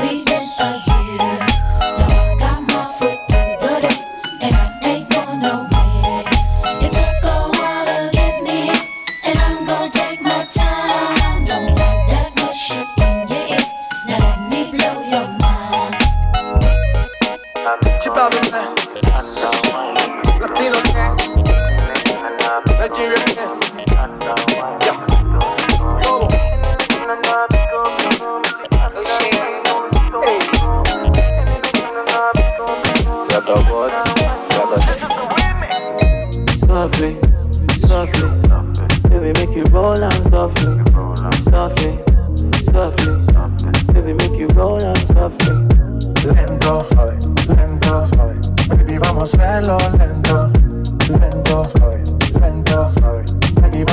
Softly, 37.89 38.29
baby, 39.09 39.33
make 39.39 39.55
you 39.55 39.63
roll 39.71 40.03
on 40.03 40.11
softly, 40.29 40.77
softly, 41.49 41.91
softly, 42.71 43.15
baby, 43.91 44.13
make 44.13 44.37
you 44.39 44.47
roll 44.53 44.83
on 44.85 44.95
softly. 45.07 45.55
Lento, 46.23 46.83
suave, 46.83 47.17
lento, 47.47 48.05
suave. 48.13 48.39
Baby, 48.69 48.99
vamos 48.99 49.33
a 49.33 49.37
hacerlo 49.37 49.77
lento. 49.97 50.51
Lento, 51.19 51.63
suave, 51.65 51.88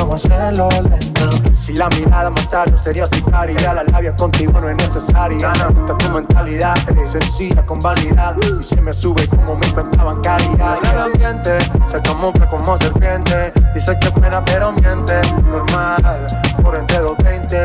vamos 0.07 0.25
a 0.25 0.35
hacerlo 0.35 0.69
lento. 0.89 1.31
Si 1.55 1.73
la 1.73 1.89
mirada 1.89 2.31
matarlo 2.31 2.79
sería 2.79 3.07
sicaria 3.07 3.73
La 3.75 3.83
labia 3.85 4.15
contigo 4.15 4.61
no 4.61 4.69
es 4.69 4.77
necesaria 4.77 5.51
Me 5.51 5.75
gusta 5.75 5.99
tu 5.99 6.11
mentalidad. 6.11 6.75
Sencilla 7.05 7.65
con 7.65 7.81
vanidad. 7.81 8.37
Y 8.61 8.65
se 8.65 8.81
me 8.81 8.95
sube 8.95 9.27
como 9.29 9.57
mi 9.57 9.67
cuenta 9.69 10.05
bancaria. 10.05 10.75
El 10.93 10.99
ambiente 10.99 11.59
se 11.91 12.01
camufla 12.03 12.49
como 12.49 12.79
serpiente 12.79 13.53
Dice 13.75 13.99
que 14.01 14.07
es 14.09 14.13
pena 14.13 14.45
pero 14.45 14.73
miente. 14.73 15.21
Normal, 15.43 16.27
por 16.63 16.77
entre 16.77 16.99
220 16.99 17.63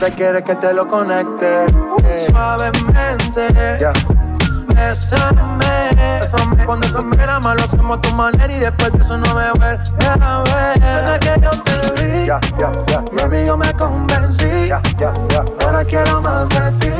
Te 0.00 0.12
quiere 0.12 0.42
que 0.42 0.56
te 0.56 0.72
lo 0.72 0.88
conecte 0.88 1.66
Eh, 2.04 2.26
Suavemente 2.30 3.78
Bésame, 4.82 5.90
bésame 5.94 6.66
Cuando 6.66 6.86
eso 6.88 7.02
me 7.02 7.16
la 7.16 7.38
malo 7.38 7.62
hacemos 7.62 7.98
a 7.98 8.00
tu 8.00 8.10
manera 8.14 8.52
Y 8.52 8.58
después 8.58 8.92
de 8.92 8.98
eso 8.98 9.16
no 9.16 9.34
me 9.34 9.52
vuelve 9.52 9.78
a 10.06 10.42
ver 10.42 10.80
Desde 10.80 11.18
que 11.20 11.40
yo 11.40 11.50
te 11.62 12.02
vi 12.02 12.26
Ya, 12.26 12.40
ya, 12.58 12.72
ya 12.88 13.04
Baby, 13.16 13.46
yo 13.46 13.56
me 13.56 13.72
convencí. 13.74 14.68
Ya, 14.68 14.82
ya, 14.98 15.12
ya 15.28 15.44
Ahora 15.64 15.84
quiero 15.84 16.20
más 16.20 16.48
de 16.48 16.72
ti, 16.80 16.90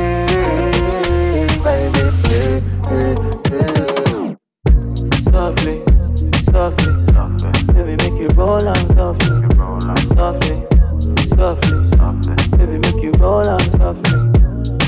baby. 1.63 2.03
Softly, 5.31 5.83
softly, 6.51 6.93
baby, 7.73 7.95
make 7.97 8.19
you 8.21 8.27
roll 8.35 8.65
on 8.67 8.75
softly, 8.95 9.29
softly, 10.15 10.55
softly, 11.35 11.77
baby, 12.57 12.77
make 12.77 13.03
you 13.03 13.11
roll 13.19 13.47
on 13.47 13.59
softly. 13.77 14.33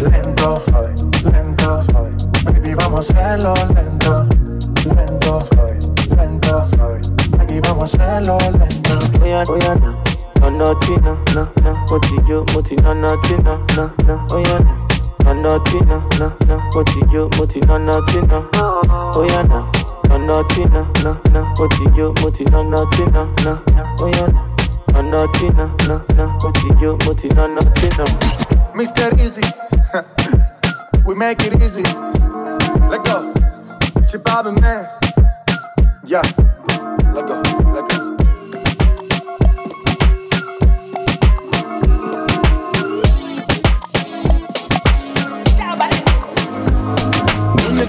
Lento, 0.02 0.60
suave, 0.62 0.94
lento, 1.24 1.84
suave. 1.90 1.95
Baby, 2.66 2.78
vamos 2.80 3.12
a 3.12 3.14
hacerlo 3.14 3.54
lento. 3.76 4.26
Lento, 4.96 5.40
suave, 5.54 5.78
lento. 6.18 6.68
Baby, 7.38 7.60
vamos 7.60 7.94
a 7.94 8.18
hacerlo 8.18 8.38
lento. 8.40 8.98
Oh 9.22 9.26
yeah, 9.28 9.44
oh 9.48 9.58
yeah, 9.60 9.76
no, 9.76 9.94
no, 10.42 10.50
no, 10.50 10.80
tina, 10.80 11.16
no, 11.36 11.48
no, 11.62 11.86
what 11.92 12.10
you 12.10 12.20
do, 12.24 12.44
what 12.56 12.72
you 12.72 12.78
no, 12.78 12.96
no, 12.96 13.22
tina, 13.22 13.60
no, 13.78 13.94
no, 14.08 14.26
oh 14.32 14.40
yeah, 14.40 14.58
no. 14.58 14.88
No, 15.26 15.34
no, 15.36 15.64
tina, 15.66 16.04
no, 16.18 16.36
no, 16.48 16.58
what 16.74 16.90
you 16.96 17.06
do, 17.06 17.30
what 17.38 17.56
no, 17.70 18.02
oh 19.14 19.28
yeah, 19.30 19.44
no. 19.44 19.70
No, 20.10 20.18
no, 20.18 20.44
tina, 20.48 20.92
no, 21.04 21.22
no, 21.32 21.54
what 21.60 21.78
you 21.78 21.90
do, 21.92 22.14
what 22.24 22.42
no, 22.50 22.64
no, 22.64 22.90
tina, 22.90 23.32
no, 23.44 23.62
no, 23.76 23.96
oh 24.00 24.08
yeah, 24.08 24.26
no. 24.26 24.42
No, 24.92 25.02
no, 25.04 25.28
no, 25.86 26.02
no, 26.16 26.36
no, 27.46 27.62
tina. 27.76 28.06
Mr. 28.74 29.14
Easy. 29.20 29.42
we 31.06 31.14
make 31.14 31.44
it 31.46 31.62
easy 31.62 31.84
let 32.90 33.04
go. 33.06 33.34
She 34.10 34.18
bobbing, 34.18 34.60
man. 34.62 34.88
Yeah, 36.06 36.22
let 37.14 37.28
go, 37.28 37.42
let 37.74 37.90
go. 37.90 38.05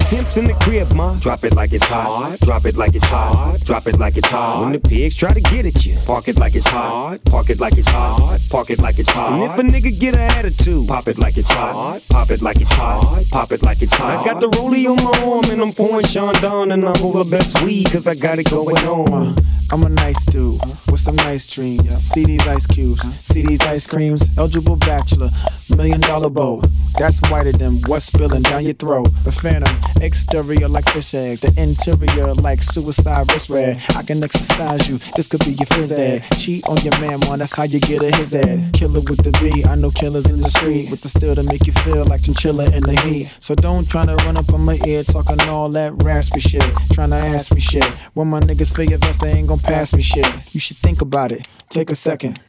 Pimp's 0.09 0.37
in 0.37 0.45
the 0.45 0.53
crib, 0.53 0.91
ma, 0.93 1.15
drop 1.19 1.43
it 1.43 1.53
like 1.53 1.73
it's 1.73 1.85
hot. 1.85 2.37
Drop 2.41 2.65
it 2.65 2.77
like 2.77 2.95
it's 2.95 3.07
hot. 3.07 3.59
Drop 3.65 3.87
it 3.87 3.99
like 3.99 4.17
it's 4.17 4.29
hot. 4.29 4.61
When 4.61 4.71
the 4.71 4.79
pigs 4.79 5.15
try 5.15 5.33
to 5.33 5.41
get 5.41 5.65
at 5.65 5.85
you, 5.85 5.97
park 6.05 6.27
it 6.27 6.37
like 6.37 6.55
it's 6.55 6.67
hot. 6.67 7.23
Park 7.25 7.49
it 7.49 7.59
like 7.59 7.77
it's 7.77 7.89
hot. 7.89 8.39
Park 8.49 8.69
it 8.69 8.79
like 8.79 8.99
it's 8.99 9.09
hot. 9.09 9.33
And 9.33 9.43
if 9.43 9.57
a 9.59 9.63
nigga 9.63 9.99
get 9.99 10.15
an 10.15 10.21
attitude, 10.21 10.87
pop 10.87 11.07
it 11.07 11.17
like 11.17 11.37
it's 11.37 11.49
hot. 11.49 12.01
Pop 12.09 12.31
it 12.31 12.41
like 12.41 12.61
it's 12.61 12.73
hot. 12.73 13.23
Pop 13.31 13.51
it 13.51 13.63
like 13.63 13.81
it's 13.81 13.93
hot. 13.93 14.21
I 14.21 14.25
got 14.25 14.41
the 14.41 14.47
rollie 14.57 14.87
on 14.87 15.03
my 15.03 15.31
arm 15.31 15.45
and 15.51 15.61
I'm 15.61 15.73
pouring 15.73 16.05
Sean 16.05 16.33
down 16.35 16.71
and 16.71 16.85
I'm 16.85 17.03
over 17.03 17.29
best 17.29 17.61
weed 17.63 17.91
cause 17.91 18.07
I 18.07 18.15
got 18.15 18.39
it 18.39 18.49
going 18.49 18.77
on. 18.87 19.35
I'm 19.69 19.83
a 19.83 19.89
nice 19.89 20.25
dude 20.25 20.61
with 20.89 21.01
some 21.01 21.17
nice 21.17 21.45
dreams. 21.45 21.89
See 21.97 22.23
these 22.23 22.47
ice 22.47 22.65
cubes, 22.65 23.03
see 23.19 23.41
these 23.45 23.61
ice 23.61 23.85
creams. 23.85 24.37
Eligible 24.37 24.77
bachelor, 24.77 25.29
million 25.75 25.99
dollar 25.99 26.29
bow. 26.29 26.61
That's 26.97 27.19
whiter 27.29 27.51
than 27.51 27.81
what's 27.85 28.05
spilling 28.05 28.43
down 28.43 28.63
your 28.63 28.75
throat. 28.75 29.09
The 29.25 29.31
phantom, 29.31 29.75
exterior 30.01 30.67
like 30.67 30.89
fish 30.89 31.13
eggs, 31.13 31.41
the 31.41 31.53
interior 31.61 32.33
like 32.35 32.63
suicide 32.63 33.31
wrist 33.31 33.49
red. 33.49 33.81
I 33.95 34.03
can 34.03 34.23
exercise 34.23 34.89
you, 34.89 34.97
this 35.15 35.27
could 35.27 35.43
be 35.45 35.51
your 35.51 35.67
phys 35.67 35.97
ed. 35.97 36.23
Cheat 36.37 36.65
on 36.67 36.77
your 36.77 36.97
man, 36.99 37.19
man, 37.27 37.39
that's 37.39 37.55
how 37.55 37.63
you 37.63 37.79
get 37.79 38.01
a 38.01 38.15
his 38.15 38.35
ed. 38.35 38.73
Killer 38.73 39.01
with 39.01 39.23
the 39.23 39.31
B, 39.41 39.63
I 39.65 39.75
know 39.75 39.91
killers 39.91 40.31
in 40.31 40.41
the 40.41 40.49
street 40.49 40.89
with 40.91 41.01
the 41.01 41.09
steel 41.09 41.35
to 41.35 41.43
make 41.43 41.65
you 41.67 41.73
feel 41.73 42.05
like 42.05 42.23
chinchilla 42.23 42.65
in 42.75 42.83
the 42.83 42.99
heat. 43.01 43.35
So 43.39 43.55
don't 43.55 43.89
try 43.89 44.05
to 44.05 44.15
run 44.17 44.37
up 44.37 44.53
on 44.53 44.61
my 44.61 44.79
ear 44.85 45.03
talking 45.03 45.39
all 45.49 45.69
that 45.69 45.93
raspy 46.03 46.39
shit. 46.39 46.63
Trying 46.93 47.11
to 47.11 47.15
ask 47.15 47.53
me 47.53 47.61
shit. 47.61 47.85
When 48.13 48.27
my 48.27 48.39
niggas 48.39 48.75
feel 48.75 48.85
your 48.85 48.99
vest, 48.99 49.21
they 49.21 49.31
ain't 49.31 49.47
gon' 49.47 49.59
pass 49.59 49.93
me 49.93 50.01
shit. 50.01 50.27
You 50.53 50.59
should 50.59 50.77
think 50.77 51.01
about 51.01 51.31
it. 51.31 51.47
Take 51.69 51.89
a 51.91 51.95
second. 51.95 52.39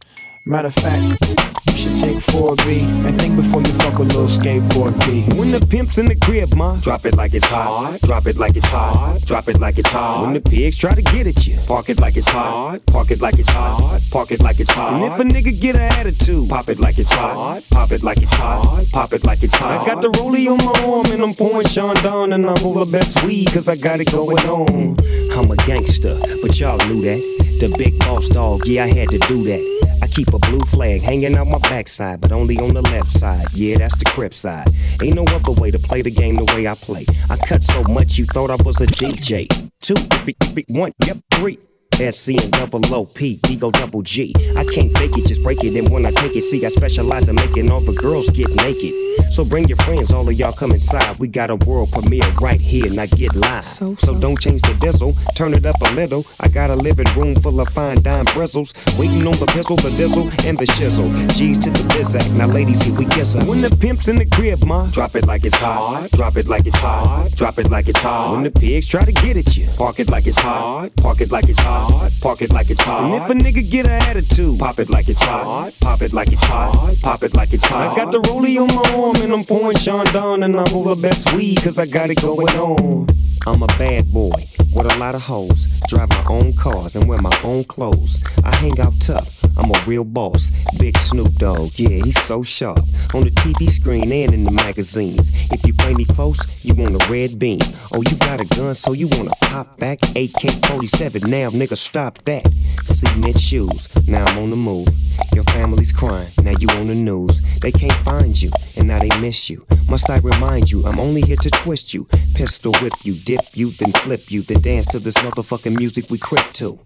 Matter 0.48 0.68
of 0.68 0.74
fact, 0.76 1.20
you 1.66 1.76
should 1.76 1.98
take 2.00 2.16
4B 2.16 2.80
and 3.06 3.20
think 3.20 3.36
before 3.36 3.60
you 3.60 3.68
fuck 3.74 3.98
a 3.98 4.02
little 4.02 4.24
skateboard 4.24 4.98
P. 5.04 5.24
When 5.38 5.52
the 5.52 5.60
pimp's 5.60 5.98
in 5.98 6.06
the 6.06 6.16
crib, 6.16 6.54
ma, 6.54 6.74
drop 6.80 7.04
it 7.04 7.14
like 7.16 7.34
it's 7.34 7.44
hot. 7.44 7.98
Drop 8.00 8.26
it 8.26 8.38
like 8.38 8.56
it's 8.56 8.66
hot. 8.70 9.20
Drop 9.26 9.46
it 9.48 9.60
like 9.60 9.78
it's 9.78 9.90
hot. 9.90 10.22
When 10.22 10.32
the 10.32 10.40
pigs 10.40 10.78
try 10.78 10.94
to 10.94 11.02
get 11.02 11.26
at 11.26 11.46
you, 11.46 11.58
park 11.66 11.90
it 11.90 12.00
like 12.00 12.16
it's 12.16 12.30
hot. 12.30 12.80
Park 12.86 13.10
it 13.10 13.20
like 13.20 13.38
it's 13.38 13.50
hot. 13.50 14.00
Park 14.10 14.30
it 14.30 14.40
like 14.40 14.58
it's 14.58 14.70
hot. 14.70 14.94
And 14.94 15.04
if 15.04 15.20
a 15.20 15.22
nigga 15.22 15.60
get 15.60 15.76
an 15.76 15.82
attitude, 15.82 16.48
pop 16.48 16.70
it 16.70 16.80
like 16.80 16.98
it's 16.98 17.12
hot. 17.12 17.62
Pop 17.70 17.92
it 17.92 18.02
like 18.02 18.22
it's 18.22 18.32
hot. 18.32 18.86
Pop 18.90 19.12
it 19.12 19.24
like 19.24 19.42
it's 19.42 19.54
hot. 19.54 19.82
I 19.82 19.84
got 19.84 20.00
the 20.00 20.08
rollie 20.12 20.48
on 20.48 20.64
my 20.64 20.90
arm 20.90 21.12
and 21.12 21.22
I'm 21.22 21.34
pouring 21.34 21.66
Sean 21.66 21.94
down 21.96 22.32
and 22.32 22.46
I'm 22.46 22.64
over 22.64 22.90
best 22.90 23.22
weed 23.22 23.52
cause 23.52 23.68
I 23.68 23.76
got 23.76 24.00
it 24.00 24.10
going 24.10 24.38
on. 24.48 24.96
I'm 25.36 25.50
a 25.50 25.56
gangster, 25.66 26.18
but 26.40 26.58
y'all 26.58 26.78
knew 26.88 27.02
that. 27.02 27.20
The 27.60 27.74
big 27.76 27.98
boss 27.98 28.30
dog, 28.30 28.66
yeah, 28.66 28.84
I 28.84 28.86
had 28.86 29.10
to 29.10 29.18
do 29.18 29.44
that. 29.44 29.77
I 30.02 30.06
keep 30.06 30.28
a 30.32 30.38
blue 30.38 30.60
flag 30.60 31.02
hanging 31.02 31.36
out 31.36 31.46
my 31.46 31.58
backside, 31.58 32.20
but 32.20 32.32
only 32.32 32.56
on 32.58 32.74
the 32.74 32.82
left 32.82 33.08
side. 33.08 33.46
Yeah, 33.52 33.78
that's 33.78 33.96
the 33.96 34.04
crip 34.06 34.34
side. 34.34 34.68
Ain't 35.02 35.16
no 35.16 35.24
other 35.24 35.52
way 35.60 35.70
to 35.70 35.78
play 35.78 36.02
the 36.02 36.10
game 36.10 36.36
the 36.36 36.44
way 36.54 36.66
I 36.66 36.74
play. 36.74 37.04
I 37.30 37.36
cut 37.36 37.62
so 37.64 37.82
much 37.84 38.18
you 38.18 38.24
thought 38.26 38.50
I 38.50 38.56
was 38.64 38.80
a 38.80 38.86
DJ. 38.86 39.48
Two, 39.80 39.94
b- 40.24 40.64
one, 40.68 40.92
yep, 41.06 41.18
three. 41.34 41.58
SC 41.98 42.40
and 42.40 42.52
double 42.52 42.94
OP, 42.94 43.20
Ego 43.20 43.70
double 43.72 44.02
G. 44.02 44.32
I 44.56 44.64
can't 44.64 44.96
fake 44.96 45.18
it, 45.18 45.26
just 45.26 45.42
break 45.42 45.64
it. 45.64 45.76
And 45.76 45.90
when 45.90 46.06
I 46.06 46.10
take 46.12 46.36
it, 46.36 46.42
see, 46.42 46.64
I 46.64 46.68
specialize 46.68 47.28
in 47.28 47.34
making 47.34 47.70
all 47.70 47.80
the 47.80 47.94
girls 47.94 48.30
get 48.30 48.48
naked. 48.54 48.94
So 49.32 49.44
bring 49.44 49.66
your 49.66 49.76
friends, 49.78 50.12
all 50.12 50.28
of 50.28 50.34
y'all 50.34 50.52
come 50.52 50.70
inside. 50.70 51.18
We 51.18 51.28
got 51.28 51.50
a 51.50 51.56
world 51.56 51.90
premiere 51.90 52.30
right 52.40 52.60
here, 52.60 52.90
now 52.92 53.06
get 53.06 53.34
live. 53.34 53.64
So, 53.64 53.94
don't 54.18 54.38
change 54.40 54.62
the 54.62 54.74
diesel, 54.80 55.12
turn 55.34 55.52
it 55.54 55.66
up 55.66 55.76
a 55.82 55.90
little. 55.92 56.24
I 56.40 56.48
got 56.48 56.70
a 56.70 56.76
living 56.76 57.06
room 57.14 57.34
full 57.34 57.60
of 57.60 57.68
fine 57.68 58.00
dime 58.02 58.24
bristles. 58.26 58.72
Waiting 58.98 59.26
on 59.26 59.36
the 59.38 59.46
pistol, 59.46 59.76
the 59.76 59.90
diesel, 59.96 60.22
and 60.46 60.56
the 60.56 60.64
shizzle. 60.64 61.10
G's 61.36 61.58
to 61.58 61.70
the 61.70 61.82
bizac, 61.94 62.32
now 62.36 62.46
ladies, 62.46 62.82
here 62.82 62.94
we 62.96 63.04
kiss 63.06 63.34
her. 63.34 63.44
When 63.44 63.60
the 63.60 63.70
pimp's 63.70 64.08
in 64.08 64.16
the 64.16 64.26
crib, 64.26 64.64
ma, 64.64 64.86
drop 64.90 65.14
it 65.16 65.26
like 65.26 65.44
it's 65.44 65.56
hot. 65.56 66.08
Drop 66.12 66.36
it 66.36 66.48
like 66.48 66.66
it's 66.66 66.78
hot. 66.78 67.30
Drop 67.34 67.58
it 67.58 67.70
like 67.70 67.88
it's 67.88 68.00
hot. 68.00 68.32
When 68.32 68.44
the 68.44 68.50
pigs 68.50 68.86
try 68.86 69.04
to 69.04 69.12
get 69.12 69.36
at 69.36 69.56
you, 69.56 69.66
park 69.76 70.00
it 70.00 70.08
like 70.08 70.26
it's 70.26 70.38
hot. 70.38 70.94
Park 70.96 71.20
it 71.20 71.30
like 71.30 71.48
it's 71.48 71.60
hot. 71.60 71.87
Park 72.20 72.42
it 72.42 72.52
like 72.52 72.70
it's 72.70 72.80
hot. 72.80 73.04
And 73.04 73.14
if 73.14 73.30
a 73.30 73.34
nigga 73.34 73.70
get 73.70 73.86
an 73.86 73.92
attitude, 73.92 74.58
pop 74.58 74.78
it 74.78 74.90
like 74.90 75.08
it's 75.08 75.22
hot. 75.22 75.72
Pop 75.80 76.02
it 76.02 76.12
like 76.12 76.32
it's 76.32 76.44
hot. 76.44 76.96
Pop 77.02 77.22
it 77.22 77.34
like 77.34 77.52
it's 77.52 77.64
hot. 77.64 77.92
I 77.92 77.96
got 77.96 78.12
the 78.12 78.20
rollie 78.20 78.58
on 78.60 78.68
my 78.74 79.02
arm 79.02 79.16
and 79.22 79.32
I'm 79.32 79.44
pouring 79.44 79.76
Sean 79.76 80.04
down 80.06 80.42
and 80.42 80.58
I'm 80.58 80.74
over 80.74 81.00
best 81.00 81.32
weed 81.34 81.62
cause 81.62 81.78
I 81.78 81.86
got 81.86 82.10
it 82.10 82.20
going 82.20 82.48
on. 82.58 83.06
I'm 83.46 83.62
a 83.62 83.66
bad 83.78 84.12
boy 84.12 84.44
with 84.78 84.92
a 84.92 84.96
lot 84.96 85.16
of 85.16 85.22
hoes. 85.22 85.80
Drive 85.88 86.08
my 86.08 86.24
own 86.28 86.52
cars 86.52 86.94
and 86.94 87.08
wear 87.08 87.20
my 87.20 87.36
own 87.42 87.64
clothes. 87.64 88.22
I 88.44 88.54
hang 88.54 88.78
out 88.80 88.94
tough. 89.00 89.44
I'm 89.58 89.70
a 89.72 89.84
real 89.86 90.04
boss. 90.04 90.50
Big 90.78 90.96
Snoop 90.96 91.34
Dogg, 91.34 91.72
yeah, 91.74 92.00
he's 92.04 92.20
so 92.22 92.44
sharp. 92.44 92.78
On 93.12 93.24
the 93.24 93.30
TV 93.30 93.68
screen 93.68 94.12
and 94.12 94.32
in 94.32 94.44
the 94.44 94.52
magazines. 94.52 95.32
If 95.50 95.66
you 95.66 95.74
play 95.74 95.94
me 95.94 96.04
close, 96.04 96.64
you 96.64 96.74
want 96.74 96.94
a 96.94 97.04
red 97.10 97.38
beam. 97.38 97.58
Oh, 97.92 98.02
you 98.08 98.16
got 98.18 98.40
a 98.40 98.46
gun, 98.56 98.74
so 98.74 98.92
you 98.92 99.08
wanna 99.12 99.32
pop 99.42 99.78
back? 99.78 99.98
AK 100.14 100.66
47, 100.68 101.28
now 101.28 101.50
nigga, 101.50 101.76
stop 101.76 102.18
that. 102.24 102.46
Cement 102.84 103.38
shoes, 103.38 104.08
now 104.08 104.24
I'm 104.26 104.38
on 104.38 104.50
the 104.50 104.56
move. 104.56 104.88
Your 105.34 105.44
family's 105.44 105.90
crying, 105.90 106.28
now 106.44 106.54
you 106.58 106.68
on 106.70 106.86
the 106.86 106.94
news. 106.94 107.40
They 107.58 107.72
can't 107.72 107.98
find 108.04 108.40
you, 108.40 108.50
and 108.76 108.86
now 108.86 109.00
they 109.00 109.10
miss 109.20 109.50
you. 109.50 109.66
Must 109.90 110.08
I 110.10 110.18
remind 110.18 110.70
you, 110.70 110.84
I'm 110.86 111.00
only 111.00 111.22
here 111.22 111.36
to 111.36 111.50
twist 111.50 111.94
you. 111.94 112.06
Pistol 112.34 112.72
whip 112.80 112.92
you, 113.02 113.14
dip 113.24 113.40
you, 113.54 113.70
then 113.70 113.90
flip 114.02 114.30
you, 114.30 114.42
then 114.42 114.60
dance 114.68 114.86
to 114.86 114.98
this 114.98 115.16
motherfucking 115.24 115.78
music 115.78 116.10
we 116.10 116.18
crip 116.18 116.44
to. 116.52 116.78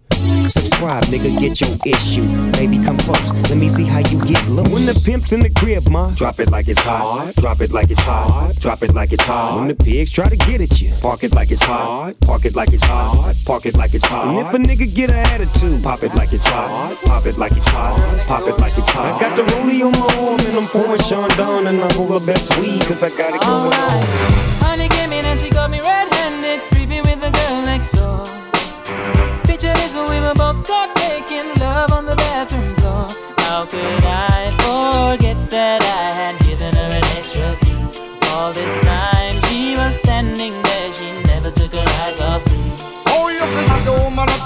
Subscribe, 0.47 1.03
nigga, 1.11 1.31
get 1.43 1.61
your 1.61 1.75
issue. 1.85 2.23
Baby, 2.53 2.79
come 2.79 2.97
close, 2.99 3.33
let 3.51 3.59
me 3.59 3.67
see 3.67 3.83
how 3.83 3.99
you 3.99 4.19
get 4.23 4.43
loose. 4.49 4.73
When 4.73 4.87
the 4.87 4.95
pimp's 5.05 5.33
in 5.33 5.41
the 5.41 5.51
crib, 5.51 5.89
ma, 5.91 6.15
drop 6.15 6.39
it 6.39 6.49
like 6.49 6.69
it's 6.69 6.79
hot. 6.79 7.35
Drop 7.43 7.61
it 7.61 7.73
like 7.73 7.91
it's 7.91 8.05
hot. 8.05 8.55
Drop 8.61 8.85
it 8.85 8.95
like 8.95 9.13
it's 9.13 9.25
hot. 9.25 9.57
When 9.57 9.67
the 9.67 9.75
pigs 9.75 10.13
try 10.13 10.29
to 10.29 10.37
get 10.37 10.61
at 10.61 10.81
you, 10.81 10.93
park 11.03 11.25
it 11.25 11.35
like 11.35 11.51
it's 11.51 11.65
hot. 11.65 12.15
Park 12.21 12.45
it 12.45 12.55
like 12.55 12.73
it's 12.73 12.85
hot. 12.85 13.35
Park 13.45 13.67
it 13.67 13.75
like 13.77 13.95
it's 13.95 14.05
hot. 14.05 14.29
And 14.29 14.39
if 14.47 14.55
a 14.55 14.59
nigga 14.59 14.87
get 14.95 15.11
an 15.11 15.19
attitude, 15.35 15.83
pop 15.83 16.05
it 16.05 16.15
like 16.15 16.33
it's 16.33 16.47
hot. 16.47 16.95
Pop 17.05 17.27
it 17.27 17.37
like 17.37 17.51
it's 17.51 17.67
hot. 17.67 17.99
Pop 18.29 18.47
it 18.47 18.61
like 18.61 18.79
it's 18.79 18.91
hot. 18.91 19.11
I 19.11 19.19
got 19.19 19.37
the 19.37 19.43
rollie 19.43 19.83
on 19.83 19.93
my 19.99 20.07
arm 20.23 20.41
and 20.47 20.57
I'm 20.57 20.69
pouring 20.69 21.03
Sean 21.03 21.29
down 21.31 21.67
and 21.67 21.83
I'm 21.83 22.01
over 22.01 22.25
best 22.25 22.57
weed 22.61 22.81
cause 22.87 23.03
I 23.03 23.11
got 23.11 23.35
it 23.35 23.41
going 23.43 23.75
on. 23.75 24.53
Honey 24.63 24.89
came 24.89 25.13
in 25.13 25.22
and 25.22 25.22
she 25.22 25.22
got 25.22 25.22
me 25.22 25.22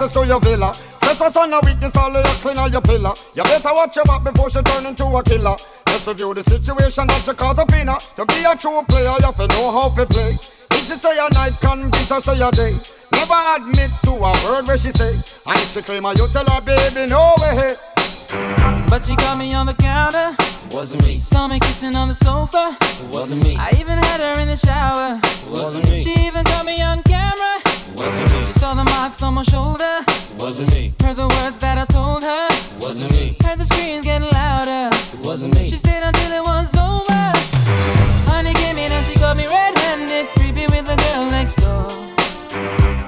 access 0.07 0.23
to 0.23 0.27
your 0.27 0.40
villa. 0.40 0.73
Trespass 1.01 1.37
on 1.37 1.53
a 1.53 1.61
weakness, 1.64 1.97
all 1.97 2.14
of 2.14 2.25
your 2.25 2.35
clean 2.42 2.59
on 2.59 2.71
your 2.71 2.81
pillar. 2.81 3.12
You 3.35 3.42
better 3.42 3.75
watch 3.75 3.97
your 3.97 4.05
back 4.05 4.23
before 4.25 4.51
she 4.51 4.62
turn 4.62 4.87
into 4.87 5.05
a 5.05 5.23
killer. 5.23 5.57
Just 5.88 6.07
review 6.07 6.35
the 6.35 6.42
situation 6.42 7.07
that 7.07 7.27
you 7.27 7.35
caught 7.35 7.59
up 7.59 7.73
in. 7.75 7.87
To 7.87 8.25
be 8.27 8.45
a 8.47 8.55
true 8.57 8.83
player, 8.88 9.14
you 9.19 9.27
have 9.27 9.37
to 9.37 9.47
know 9.49 9.71
how 9.71 9.88
to 9.90 10.07
play. 10.07 10.38
If 10.71 10.87
she 10.87 10.95
say 10.95 11.16
a 11.19 11.33
night, 11.35 11.55
convince 11.61 12.11
her 12.11 12.21
say 12.21 12.38
a 12.40 12.51
day. 12.51 12.75
Never 13.12 13.40
admit 13.57 13.90
to 14.07 14.12
a 14.14 14.33
word 14.47 14.66
where 14.66 14.79
she 14.79 14.90
say. 14.90 15.14
And 15.47 15.59
if 15.59 15.71
she 15.75 15.83
claim 15.83 16.05
her, 16.05 16.14
you 16.14 16.27
tell 16.29 16.47
her, 16.47 16.61
baby, 16.61 17.07
no 17.11 17.35
way. 17.40 17.75
But 18.88 19.07
she 19.07 19.16
caught 19.16 19.38
me 19.38 19.55
on 19.55 19.66
the 19.66 19.75
counter. 19.75 20.35
Wasn't 20.71 21.03
me. 21.07 21.19
Saw 21.19 21.47
me 21.49 21.59
kissing 21.61 21.95
on 21.95 22.09
the 22.09 22.14
sofa. 22.14 22.77
Wasn't 23.11 23.42
me. 23.42 23.57
I 23.57 23.71
even 23.79 23.99
had 23.99 24.21
her 24.21 24.40
in 24.40 24.49
the 24.49 24.57
shower. 24.57 25.19
Wasn't 25.51 25.85
me. 25.90 26.01
She 26.01 26.14
even 26.27 26.45
caught 26.45 26.66
me 26.66 26.83
on 26.83 27.03
camera. 27.03 27.46
Wasn't 29.07 29.21
me. 29.21 29.23
She 29.23 29.23
saw 29.23 29.23
the 29.23 29.23
marks 29.23 29.23
on 29.23 29.35
my 29.35 29.42
shoulder. 29.42 30.05
Wasn't 30.38 30.71
me. 30.73 30.92
Heard 31.01 31.16
the 31.16 31.29
words 31.29 31.59
that 31.59 31.79
I 31.79 31.85
told 31.87 32.23
her. 32.25 32.49
Wasn't 32.81 33.11
me. 33.12 33.37
Heard 33.45 33.59
the 33.59 33.64
screams 33.64 34.05
getting 34.05 34.29
louder. 34.33 34.90
Wasn't 35.23 35.55
me. 35.55 35.69
She 35.71 35.79
stayed 35.79 36.03
until 36.03 36.33
it 36.33 36.42
was 36.42 36.75
over. 36.75 37.31
Honey 38.27 38.53
came 38.55 38.79
in 38.79 38.90
and 38.90 39.07
she 39.07 39.19
got 39.19 39.37
me 39.37 39.47
red-handed, 39.47 40.27
creepy 40.35 40.66
with 40.75 40.87
the 40.87 40.97
girl 40.97 41.27
next 41.31 41.57
door. 41.62 41.87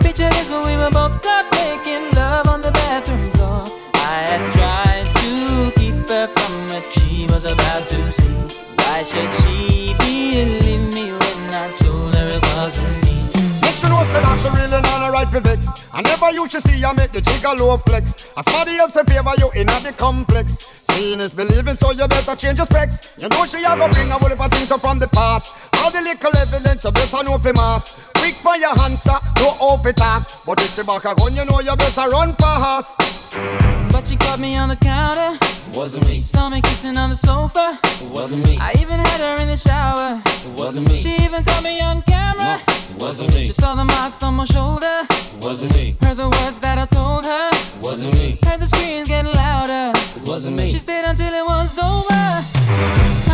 Picture 0.00 0.30
this 0.30 0.50
when 0.50 0.62
we 0.66 0.76
were 0.76 0.90
both 0.90 1.20
caught 1.22 1.50
making 1.50 2.14
love 2.14 2.46
on 2.46 2.62
the 2.62 2.70
bathroom 2.70 3.30
floor. 3.34 3.66
I 3.94 4.22
had 4.30 4.42
tried 4.54 5.08
to 5.18 5.72
keep 5.80 6.08
her 6.08 6.26
from 6.28 6.54
what 6.70 6.84
she 6.94 7.26
was 7.26 7.44
about 7.44 7.86
to 7.86 8.10
see. 8.10 8.38
Why 8.86 9.02
should 9.02 9.32
she 9.42 9.94
believe 9.98 10.94
me 10.94 11.10
when 11.10 11.54
I 11.54 11.66
told 11.82 12.14
her 12.14 12.28
it 12.38 12.42
wasn't 12.54 13.02
me? 13.02 13.18
Make 13.62 13.74
sure 13.74 13.90
know 13.90 14.02
say 14.02 14.22
that 14.22 14.38
she 14.40 14.48
really 14.54 14.80
not 14.80 14.97
a 14.97 14.97
right 15.18 15.32
for 15.32 15.40
vex. 15.40 15.90
I 15.92 16.02
never 16.02 16.30
used 16.30 16.52
to 16.52 16.60
see 16.60 16.80
her 16.82 16.94
make 16.94 17.12
the 17.12 17.20
jigger 17.20 17.54
low 17.58 17.76
flex. 17.78 18.32
As 18.36 18.44
somebody 18.44 18.76
else 18.76 18.96
in 18.96 19.06
favor 19.06 19.32
you 19.38 19.50
in 19.54 19.66
the 19.66 19.94
complex. 19.96 20.77
Venus 20.98 21.32
believing, 21.32 21.76
so 21.76 21.92
you 21.92 22.08
better 22.08 22.34
change 22.34 22.58
your 22.58 22.66
specs. 22.66 23.16
You 23.16 23.28
know 23.28 23.46
she 23.46 23.58
a 23.58 23.76
go 23.78 23.86
bring 23.88 24.10
a 24.10 24.18
whole 24.18 24.28
heap 24.28 24.40
of 24.40 24.50
things 24.50 24.72
up 24.72 24.80
from 24.80 24.98
the 24.98 25.06
past. 25.06 25.54
All 25.78 25.92
the 25.92 26.00
little 26.00 26.36
evidence 26.36 26.82
you 26.82 26.90
better 26.90 27.22
know 27.22 27.38
fi 27.38 27.52
mass. 27.52 28.10
Quick 28.18 28.34
for 28.34 28.56
your 28.56 28.74
answer, 28.82 29.14
no 29.36 29.54
off 29.62 29.86
it 29.86 29.96
talk. 29.96 30.26
But 30.44 30.60
if 30.60 30.74
she 30.74 30.82
back 30.82 31.04
a 31.04 31.14
gun, 31.14 31.36
you 31.36 31.44
know 31.44 31.60
you 31.60 31.76
better 31.76 32.10
run 32.10 32.34
fast. 32.34 32.98
But 33.92 34.08
she 34.08 34.16
caught 34.16 34.40
me 34.40 34.56
on 34.56 34.70
the 34.70 34.76
counter. 34.76 35.38
Wasn't 35.72 36.04
me. 36.08 36.18
Saw 36.18 36.48
me 36.48 36.60
kissing 36.62 36.96
on 36.96 37.10
the 37.10 37.16
sofa. 37.16 37.78
Wasn't 38.10 38.44
me. 38.44 38.58
I 38.58 38.72
even 38.80 38.98
had 38.98 39.20
her 39.20 39.40
in 39.40 39.46
the 39.46 39.56
shower. 39.56 40.20
Wasn't 40.56 40.88
me. 40.88 40.98
She 40.98 41.14
even 41.22 41.44
caught 41.44 41.62
me 41.62 41.80
on 41.80 42.02
camera. 42.02 42.60
Wasn't 42.98 43.32
me. 43.34 43.46
She 43.46 43.52
saw 43.52 43.76
the 43.76 43.84
marks 43.84 44.24
on 44.24 44.34
my 44.34 44.44
shoulder. 44.46 45.06
Wasn't 45.38 45.72
me. 45.76 45.94
Heard 46.02 46.16
the 46.16 46.28
words 46.28 46.58
that 46.58 46.76
I 46.76 46.86
told 46.86 47.24
her. 47.24 47.50
Wasn't 47.80 48.12
me. 48.14 48.36
Heard 48.42 48.58
the 48.58 48.66
screams 48.66 49.06
getting 49.06 49.32
louder 49.32 49.92
wasn't 50.28 50.56
me. 50.56 50.70
She 50.70 50.78
stayed 50.78 51.04
until 51.04 51.32
it 51.32 51.44
was 51.44 51.78
over. 51.78 53.27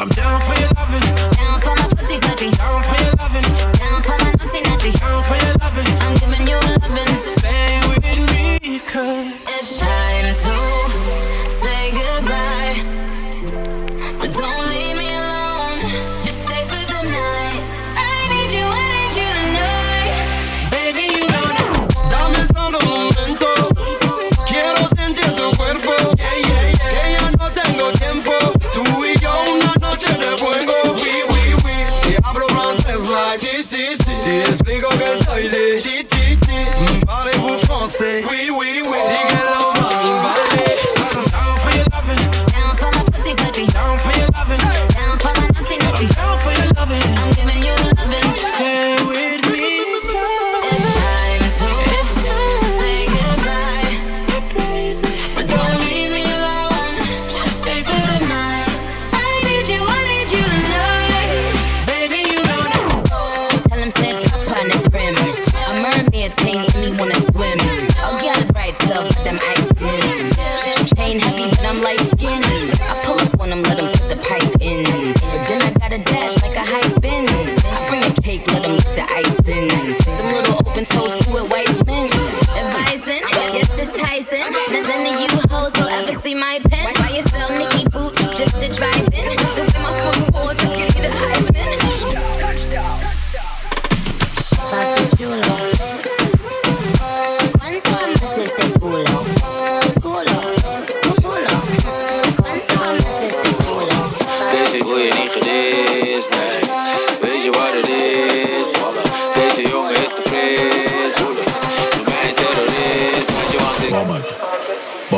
I'm 0.00 0.08
down 0.08 0.40
for 0.40 0.58
your 0.58 0.70
loving. 0.76 1.00
Down 1.36 1.60
for 1.60 1.74
my 1.76 1.88
footy 1.94 2.20
footy. 2.20 2.50
Down 2.56 2.82
for 2.82 2.89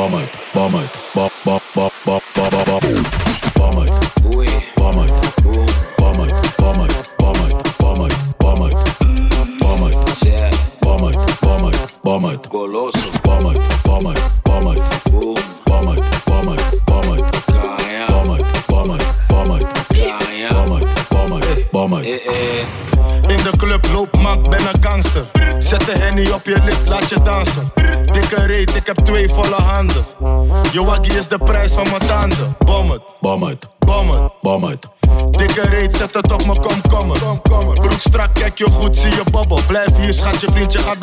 bomb 0.09 0.21
it, 0.21 0.29
bomb 0.53 0.75
it, 0.75 0.97
bomb 1.15 1.32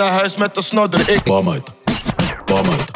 naar 0.01 0.13
huis 0.13 0.37
met 0.37 0.55
de 0.55 0.63
snodder. 0.63 1.09
Ik 1.09 1.23
bam 1.23 1.51
uit, 1.51 1.71
bam 2.45 2.71
uit. 2.71 2.90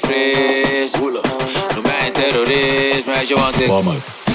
te 0.00 0.06
fris. 0.06 0.92
no 0.92 1.10
matter 1.10 1.82
mij 1.82 2.06
een 2.06 2.12
terrorist, 2.12 3.04
want 3.04 3.60
ik. 3.60 4.25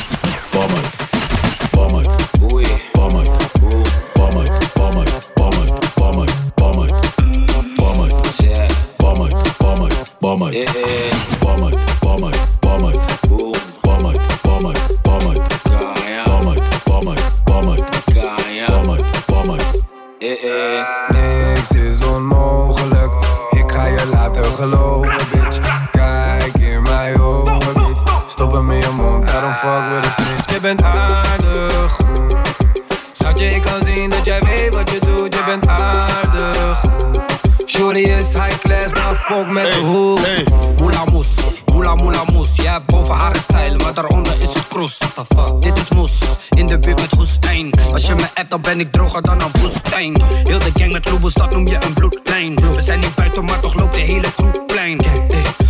dan 49.21 49.41
een 49.41 49.61
woestijn. 49.61 50.21
Heel 50.43 50.59
de 50.59 50.71
gang 50.73 50.91
met 50.91 51.09
Lobos, 51.11 51.33
dat 51.33 51.51
noem 51.51 51.67
je 51.67 51.77
een 51.85 51.93
bloedlijn. 51.93 52.55
We 52.55 52.81
zijn 52.81 52.99
niet 52.99 53.15
buiten, 53.15 53.45
maar 53.45 53.59
toch 53.59 53.75
loopt 53.75 53.93
de 53.95 54.01
hele 54.01 54.33
kroeg 54.33 54.65
plein. 54.65 54.99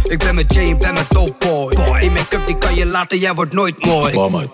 Ik 0.04 0.18
ben 0.18 0.36
met 0.36 0.54
Jay, 0.54 0.66
ik 0.66 0.78
ben 0.80 0.94
met 0.94 1.06
Dope 1.10 1.36
Boy. 1.40 2.00
Die 2.00 2.12
make-up 2.12 2.48
die 2.48 2.58
kan 2.58 2.76
je 2.76 2.86
laten, 2.86 3.18
jij 3.20 3.34
wordt 3.34 3.54
nooit 3.54 3.86
mooi. 3.86 4.50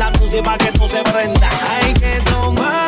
la 0.00 0.10
música 0.12 0.42
para 0.42 0.56
que 0.56 0.72
tú 0.72 0.88
se 0.88 1.02
prenda. 1.02 1.48
Hay 1.68 1.92
que 1.92 2.18
tomar 2.30 2.79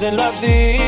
hacerlo 0.00 0.22
así. 0.22 0.79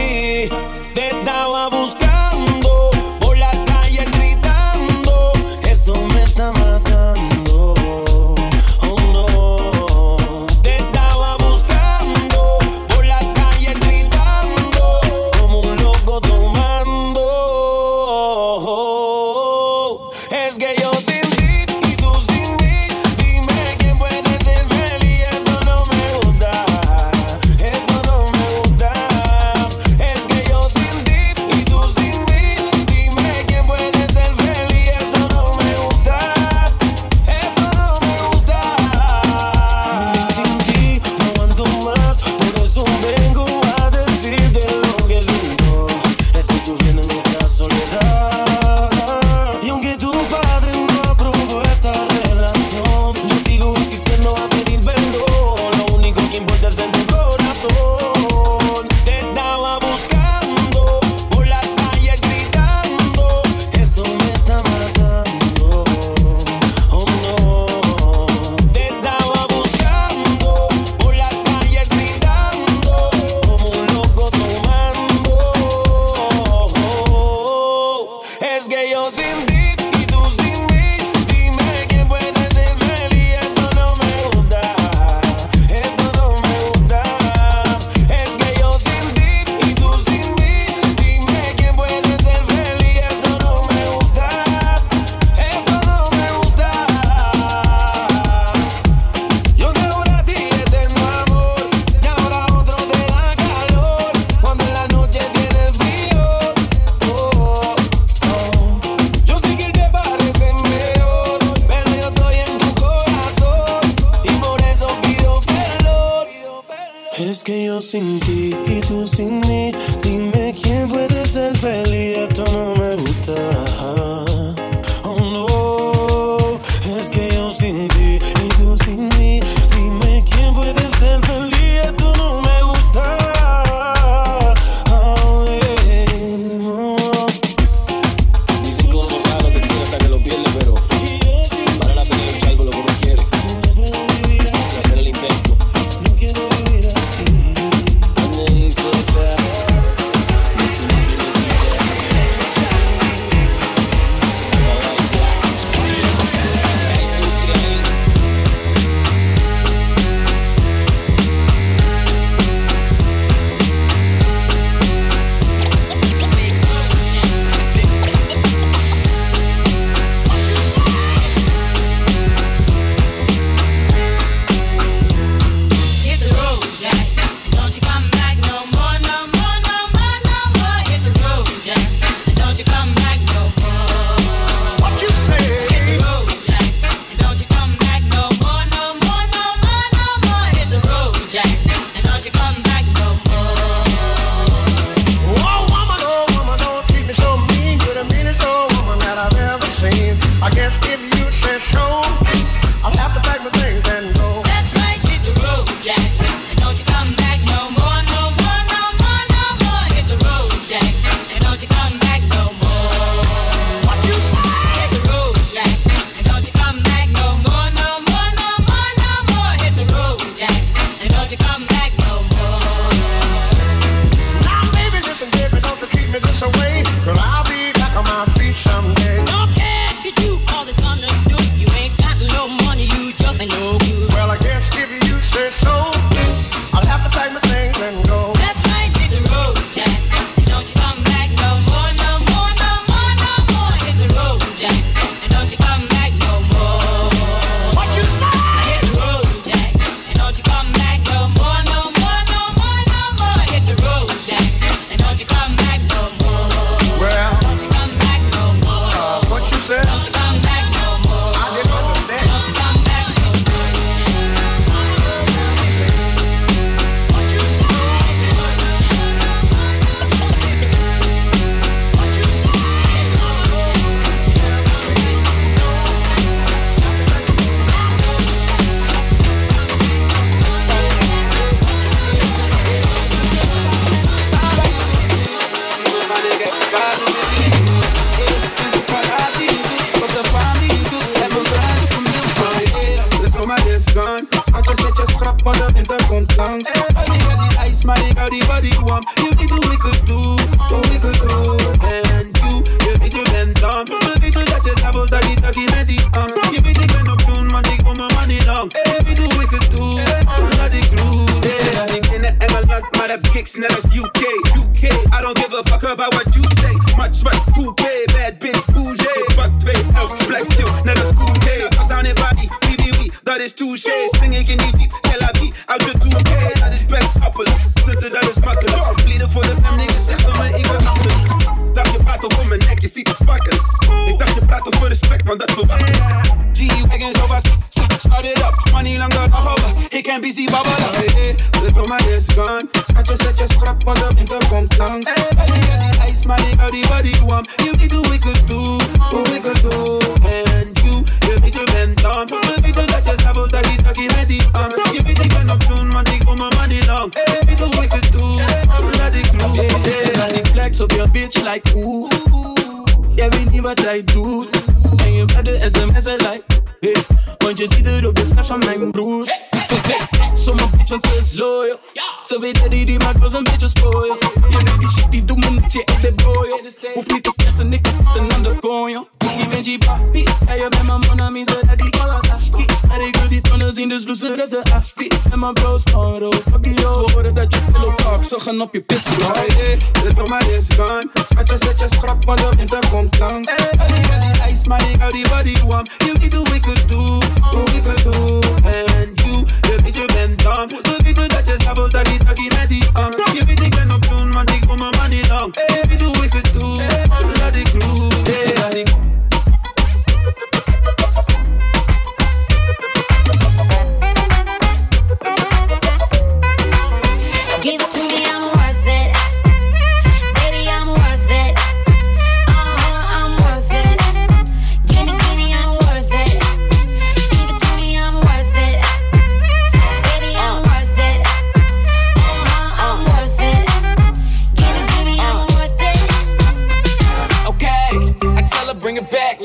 sonho. 378.72 379.06
Quem 379.18 379.48
vem 379.48 379.62
de 379.62 379.78
papi, 379.78 380.24
é 380.48 380.58
eu 380.58 380.70
mesma 380.70 380.98
mona, 380.98 381.30
miséria 381.30 381.76
de 381.76 381.90
Kawasaki. 381.90 382.66
Ela 382.90 383.04
é 383.04 383.10
grande, 383.12 383.40
tonas 383.42 383.76
in 383.76 383.88
dus 383.88 384.06
loes, 384.06 384.20
dat 384.20 384.46
is 384.46 384.52
een 384.52 384.72
afki. 384.72 385.08
En 385.32 385.38
mijn 385.38 385.52
bro's 385.52 385.82
paro, 385.82 386.30
fabio. 386.50 387.04
We 387.04 387.12
horen 387.12 387.34
dat 387.34 387.54
je 387.54 387.60
pillow 387.72 387.94
talk, 387.96 388.24
ze 388.24 388.40
gaan 388.40 388.60
op 388.60 388.74
je 388.74 388.80
pissen. 388.80 389.12
Hoi, 389.22 389.78
de 390.04 390.14
toma 390.14 390.38
is 390.38 390.68
gone. 390.76 391.06
Schatje, 391.28 391.56
zet 391.56 391.90
schrap, 391.90 392.24
want 392.24 392.38
de 392.38 392.48
winter 392.56 392.84
komt 392.90 393.18
langs. 393.18 393.50
Hey, 393.56 393.70
buddy, 393.78 394.00
buddy, 394.08 394.52
ice, 394.52 394.68
maar 394.68 394.90
ik 394.90 395.00
hou 395.00 395.12
body 395.28 395.54
warm. 395.66 395.86
You 395.98 396.18
can 396.18 396.30
do, 396.30 396.42
we 396.42 396.60
could 396.60 396.88
do, 396.88 397.00
what 397.40 397.72
we 397.72 397.80
could 397.82 398.02
do. 398.02 398.40
And 398.64 399.20
you, 399.22 399.44
je 399.68 399.76
weet 399.82 399.94
je 399.94 400.06
bent 400.14 400.42
dom. 400.42 400.68
Zo 400.82 400.92
weet 401.04 401.20
je 401.20 401.28
dat 401.28 401.46
je 401.46 401.54
sabelt, 401.64 401.92
dat 401.92 402.04
die 402.04 402.24
takkie 402.24 402.50
met 402.58 402.68
die 402.68 402.84
arm. 402.92 403.12
Je 403.34 403.44
weet 403.44 403.60
ik 403.60 403.74
ben 403.74 403.90
op 403.94 404.08
doen, 404.08 404.32
want 404.32 404.50
ik 404.50 404.60
kom 404.66 404.78
mijn 404.78 404.94
money 404.96 405.24
lang. 405.28 405.54
Hey, 405.54 405.84
we 405.88 405.96
do, 405.96 406.10
we 406.10 406.28
could 406.28 406.52
do, 406.52 406.76
dat. 406.76 408.11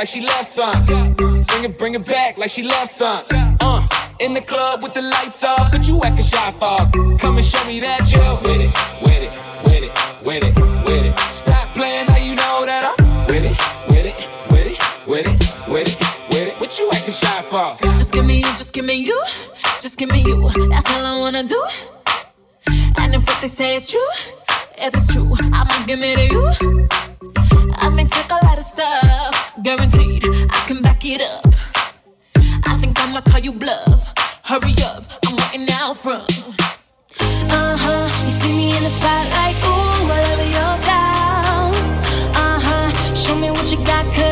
like 0.08 0.14
she 0.14 0.22
loves 0.22 0.48
some. 0.48 0.86
Bring 0.86 1.66
it, 1.66 1.78
bring 1.78 1.96
it 1.96 2.06
back 2.06 2.38
like 2.38 2.50
she 2.50 2.64
loves 2.64 2.92
some. 2.92 3.26
Uh, 3.30 3.86
in 4.22 4.34
the 4.34 4.42
club 4.42 4.82
with 4.82 4.94
the 4.94 5.02
lights 5.02 5.44
off, 5.44 5.70
but 5.72 5.86
you 5.86 6.02
acting 6.02 6.24
shy 6.24 6.52
for. 6.52 6.78
Come 7.18 7.36
and 7.38 7.46
show 7.46 7.66
me 7.68 7.82
that 7.82 8.08
you 8.14 8.22
with 8.48 8.62
it, 8.62 8.72
with 9.04 9.24
it, 9.24 9.32
with 9.66 9.84
it, 9.84 10.26
with 10.26 10.44
it, 10.44 10.86
with 10.86 11.06
it. 11.06 11.20
Stop 11.20 11.74
playing 11.74 12.08
how 12.08 12.18
you 12.18 12.36
know 12.36 12.64
that 12.66 12.96
I'm 12.98 13.28
with 13.28 13.44
it, 13.44 13.58
with 13.90 14.06
it, 14.06 14.16
with 14.50 14.68
it, 14.68 15.08
with 15.08 15.28
it, 15.28 15.68
with 15.68 15.88
it, 15.88 16.30
with 16.30 16.48
it. 16.48 16.60
What 16.60 16.80
you 16.80 16.90
acting 16.94 17.14
shy 17.14 17.42
for? 17.42 17.76
Just 17.98 18.14
give 18.14 18.26
me 18.26 18.38
you, 18.38 18.44
just 18.44 18.72
give 18.72 18.86
me 18.86 18.94
you, 18.94 19.22
just 19.82 19.98
give 19.98 20.10
me 20.10 20.22
you. 20.22 20.50
That's 20.70 20.90
all 20.96 21.06
I 21.06 21.20
wanna 21.20 21.44
do. 21.44 21.62
And 22.98 23.14
if 23.14 23.28
what 23.28 23.42
they 23.42 23.50
say 23.50 23.76
is 23.76 23.90
true, 23.90 24.10
if 24.78 24.94
it's 24.94 25.14
true, 25.14 25.36
I'ma 25.52 25.86
give 25.86 26.00
it 26.02 26.30
to 26.30 26.34
you. 26.34 27.07
I 27.78 27.90
may 27.90 28.06
take 28.06 28.32
a 28.32 28.46
lot 28.46 28.58
of 28.58 28.66
stuff, 28.66 29.54
guaranteed 29.64 30.24
I 30.26 30.64
can 30.68 30.82
back 30.82 31.04
it 31.06 31.22
up. 31.22 31.54
I 32.66 32.78
think 32.80 33.00
I'ma 33.00 33.22
call 33.22 33.40
you 33.40 33.52
bluff. 33.52 34.14
Hurry 34.44 34.76
up, 34.84 35.04
I'm 35.26 35.36
waiting 35.38 35.68
out 35.74 35.98
front. 35.98 36.30
Uh 37.20 37.78
huh, 37.84 38.06
you 38.26 38.32
see 38.32 38.54
me 38.56 38.78
in 38.78 38.84
the 38.84 38.90
spotlight, 38.90 39.56
ooh, 39.64 40.12
all 40.14 40.26
over 40.34 40.50
your 40.58 40.74
town. 40.86 41.74
Uh 42.36 42.60
huh, 42.68 43.16
show 43.16 43.36
me 43.36 43.52
what 43.52 43.72
you 43.72 43.78
got. 43.86 44.27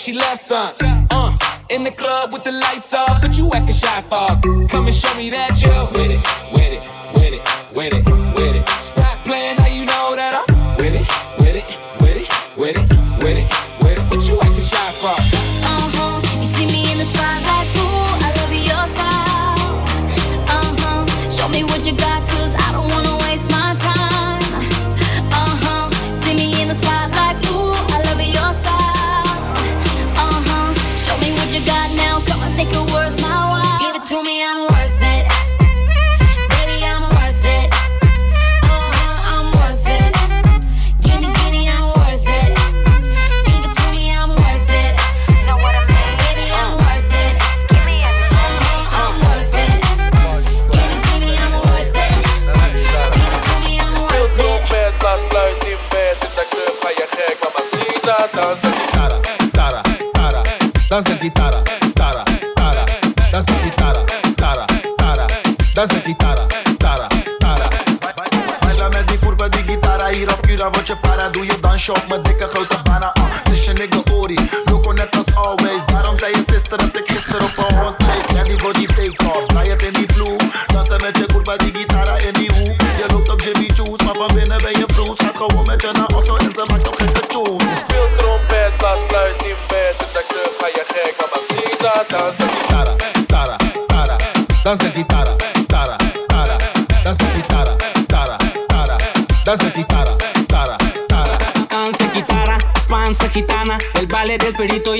she 0.00 0.14
loves 0.14 0.40
some. 0.40 0.79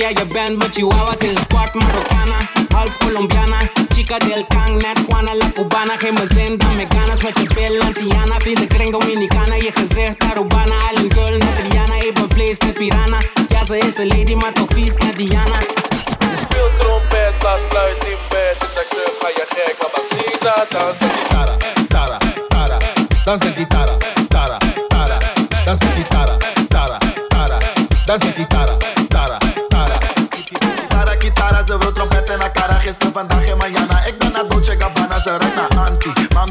novia, 0.01 0.11
yo 0.11 0.25
band, 0.25 0.57
machihuahua, 0.57 1.15
sin 1.17 1.35
squat, 1.37 1.75
marrocana, 1.75 2.49
half 2.73 2.97
colombiana, 2.99 3.59
chica 3.93 4.17
del 4.19 4.45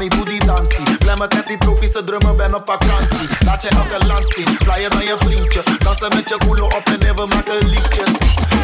mami 0.01 0.15
booty 0.15 0.37
dansie. 0.45 0.97
Blemmen 0.97 1.27
met 1.35 1.47
die 1.47 1.57
tropische 1.57 2.03
drummen, 2.03 2.37
ben 2.37 2.55
op 2.55 2.65
vakantie. 2.65 3.27
Laat 3.45 3.61
je 3.61 3.69
elke 3.69 4.05
land 4.07 4.33
zien, 4.33 4.47
flyer 4.63 4.89
dan 4.89 5.03
je 5.03 5.15
vriendje. 5.19 5.63
Dansen 5.77 6.09
met 6.15 6.29
je 6.29 6.37
koelen 6.45 6.63
op 6.63 6.81
en 6.83 6.99
nee 6.99 7.13
we 7.13 7.25
maken 7.25 7.65
liedjes. 7.69 8.11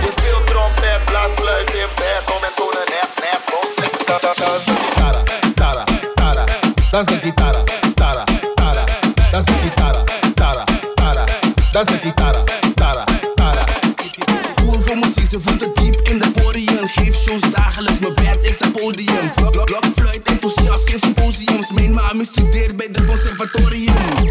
Je 0.04 0.12
speelt 0.16 0.48
trompet, 0.48 1.06
blaas, 1.06 1.30
fluit 1.36 1.72
in 1.72 1.90
bed. 1.96 2.22
Kom 2.26 2.44
en 2.44 2.54
tonen 2.56 2.86
net, 2.94 3.10
net, 3.24 3.42
boos. 3.50 3.76
Dans 3.76 4.66
de 4.66 4.74
gitara, 4.82 5.24
tara, 5.56 5.84
tara. 6.16 6.46
Dans 6.92 7.06
de 7.06 7.20
gitara, 7.22 7.64
tara, 7.96 8.24
tara. 8.56 8.84
Dans 9.32 9.46
de 9.46 9.54
gitara, 9.62 10.04
tara, 10.36 10.64
tara. 10.96 11.26
Dans 11.72 11.86
de 11.86 11.98
gitara, 12.02 12.44
tara, 12.76 13.04
tara. 13.36 13.64
Cool 14.56 14.82
voor 14.82 14.98
muziek, 14.98 15.28
ze 15.30 15.42
voelt 15.42 15.62
het 15.62 15.76
diep 15.76 16.00
in 16.04 16.20
de 16.20 16.32
podium. 16.32 16.88
Geef 16.88 17.16
shows 17.16 17.42
dagelijks, 17.52 18.00
mijn 18.00 18.14
bed 18.14 18.38
is 18.42 18.60
een 18.60 18.72
podium. 18.72 19.34
studeren 22.28 22.76
bem 22.78 22.92
de 22.92 23.06
conservatorium 23.06 24.27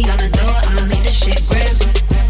On 0.00 0.16
the 0.16 0.32
door, 0.32 0.56
I'ma 0.64 0.88
make 0.88 1.04
this 1.04 1.12
shit 1.12 1.44
grip. 1.44 1.76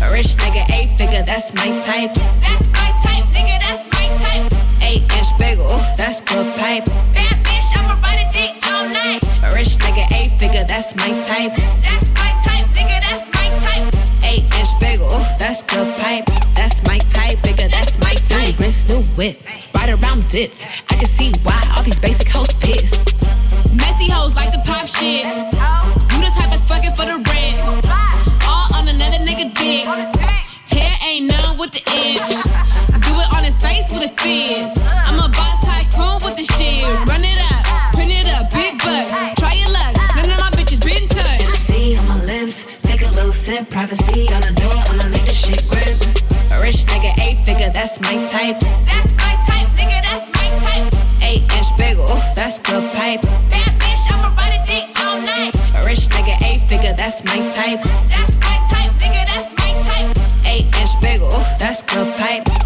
A 0.03 0.11
rich 0.11 0.35
nigga, 0.43 0.67
eight 0.75 0.91
figure, 0.99 1.23
that's 1.23 1.55
my 1.55 1.71
type. 1.87 2.11
That's 2.43 2.67
my 2.75 2.91
type, 2.99 3.23
nigga, 3.31 3.63
that's 3.63 3.87
my 3.95 4.11
type. 4.27 4.51
Eight 4.83 5.07
inch 5.07 5.31
bagel, 5.39 5.71
ooh, 5.71 5.87
that's 5.95 6.19
good 6.27 6.51
pipe. 6.59 6.83
That 7.15 7.31
bitch, 7.47 7.71
I'ma 7.79 7.95
ride 8.03 8.27
a 8.27 8.29
dick 8.35 8.59
all 8.67 8.91
night. 8.91 9.23
A 9.47 9.55
rich 9.55 9.79
nigga, 9.87 10.03
eight 10.19 10.35
figure, 10.35 10.67
that's 10.67 10.99
my 10.99 11.15
type. 11.31 11.55
That's 11.87 12.11
my 12.19 12.35
type, 12.43 12.67
nigga, 12.75 12.99
that's 13.07 13.23
my 13.39 13.47
type. 13.63 13.87
Eight 14.27 14.43
inch 14.51 14.73
bagel, 14.83 15.07
ooh, 15.07 15.23
that's 15.39 15.63
good 15.71 15.87
pipe. 16.03 16.27
That's 16.59 16.83
my 16.91 16.99
type, 17.15 17.39
nigga, 17.47 17.71
that's 17.71 17.95
my 18.03 18.19
type. 18.27 18.59
New 18.59 18.67
wrist, 18.67 18.89
new 18.91 19.03
whip, 19.15 19.39
ride 19.79 19.95
around 19.95 20.27
dips. 20.27 20.67
I 20.91 20.99
can 20.99 21.07
see 21.07 21.31
why 21.47 21.55
all 21.77 21.87
these 21.87 22.01
basic 22.03 22.27
hoes 22.35 22.51
pissed. 22.59 22.99
Messy 23.79 24.11
hoes 24.11 24.35
like 24.35 24.51
to 24.51 24.59
pop 24.67 24.91
shit. 24.91 25.23
that's 47.81 47.99
my 48.03 48.13
type. 48.29 48.61
That's 48.85 49.17
my 49.17 49.33
type, 49.49 49.69
nigga, 49.79 50.05
that's 50.05 50.29
my 50.37 50.49
type. 50.69 51.25
Eight 51.25 51.43
inch 51.57 51.71
bagel, 51.79 52.05
that's 52.37 52.59
good 52.59 52.85
pipe. 52.93 53.23
Bad 53.49 53.73
bitch, 53.81 54.05
I'ma 54.13 54.37
ride 54.37 54.61
a 54.61 54.67
dick 54.67 54.85
all 55.01 55.19
night. 55.23 55.55
A 55.77 55.87
rich 55.87 56.05
nigga, 56.13 56.37
eight 56.45 56.61
figure, 56.69 56.93
that's 56.93 57.25
my 57.25 57.41
type. 57.57 57.81
That's 58.13 58.37
my 58.37 58.57
type, 58.69 58.93
nigga, 59.01 59.25
that's 59.33 59.49
my 59.57 59.71
type. 59.89 60.13
Eight 60.47 60.67
inch 60.77 60.91
bagel, 61.01 61.31
that's 61.59 61.83
good 61.85 62.15
pipe. 62.19 62.60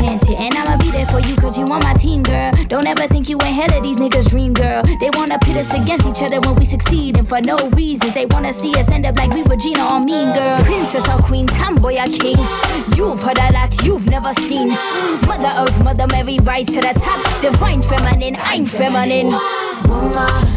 And 0.00 0.54
I'ma 0.54 0.76
be 0.76 0.90
there 0.90 1.06
for 1.06 1.18
you 1.18 1.34
cause 1.36 1.58
you 1.58 1.64
on 1.64 1.80
my 1.82 1.92
team, 1.94 2.22
girl. 2.22 2.52
Don't 2.68 2.86
ever 2.86 3.06
think 3.08 3.28
you 3.28 3.36
ain't 3.42 3.54
hell 3.54 3.76
of 3.76 3.82
these 3.82 3.98
niggas' 3.98 4.30
dream, 4.30 4.52
girl. 4.52 4.82
They 5.00 5.10
wanna 5.14 5.38
pit 5.40 5.56
us 5.56 5.74
against 5.74 6.06
each 6.06 6.22
other 6.22 6.40
when 6.40 6.54
we 6.56 6.64
succeed. 6.64 7.18
And 7.18 7.28
for 7.28 7.40
no 7.40 7.56
reasons, 7.70 8.14
they 8.14 8.26
wanna 8.26 8.52
see 8.52 8.72
us 8.78 8.90
end 8.90 9.06
up 9.06 9.16
like 9.16 9.32
we 9.32 9.42
were 9.42 9.56
Gina 9.56 9.92
or 9.92 10.00
Mean 10.00 10.32
Girl. 10.34 10.58
Princess 10.62 11.08
or 11.08 11.18
queen, 11.22 11.46
tomboy 11.46 11.96
or 11.96 12.06
king. 12.06 12.38
You've 12.96 13.22
heard 13.22 13.38
a 13.38 13.52
lot 13.52 13.74
you've 13.82 14.08
never 14.08 14.32
seen. 14.34 14.68
Mother 15.26 15.50
Earth, 15.58 15.82
Mother 15.82 16.06
Mary, 16.12 16.38
rise 16.42 16.66
to 16.66 16.80
the 16.80 16.94
top. 17.00 17.42
Divine 17.42 17.82
feminine, 17.82 18.36
I'm 18.38 18.66
feminine. 18.66 19.32
Woman. 19.88 20.47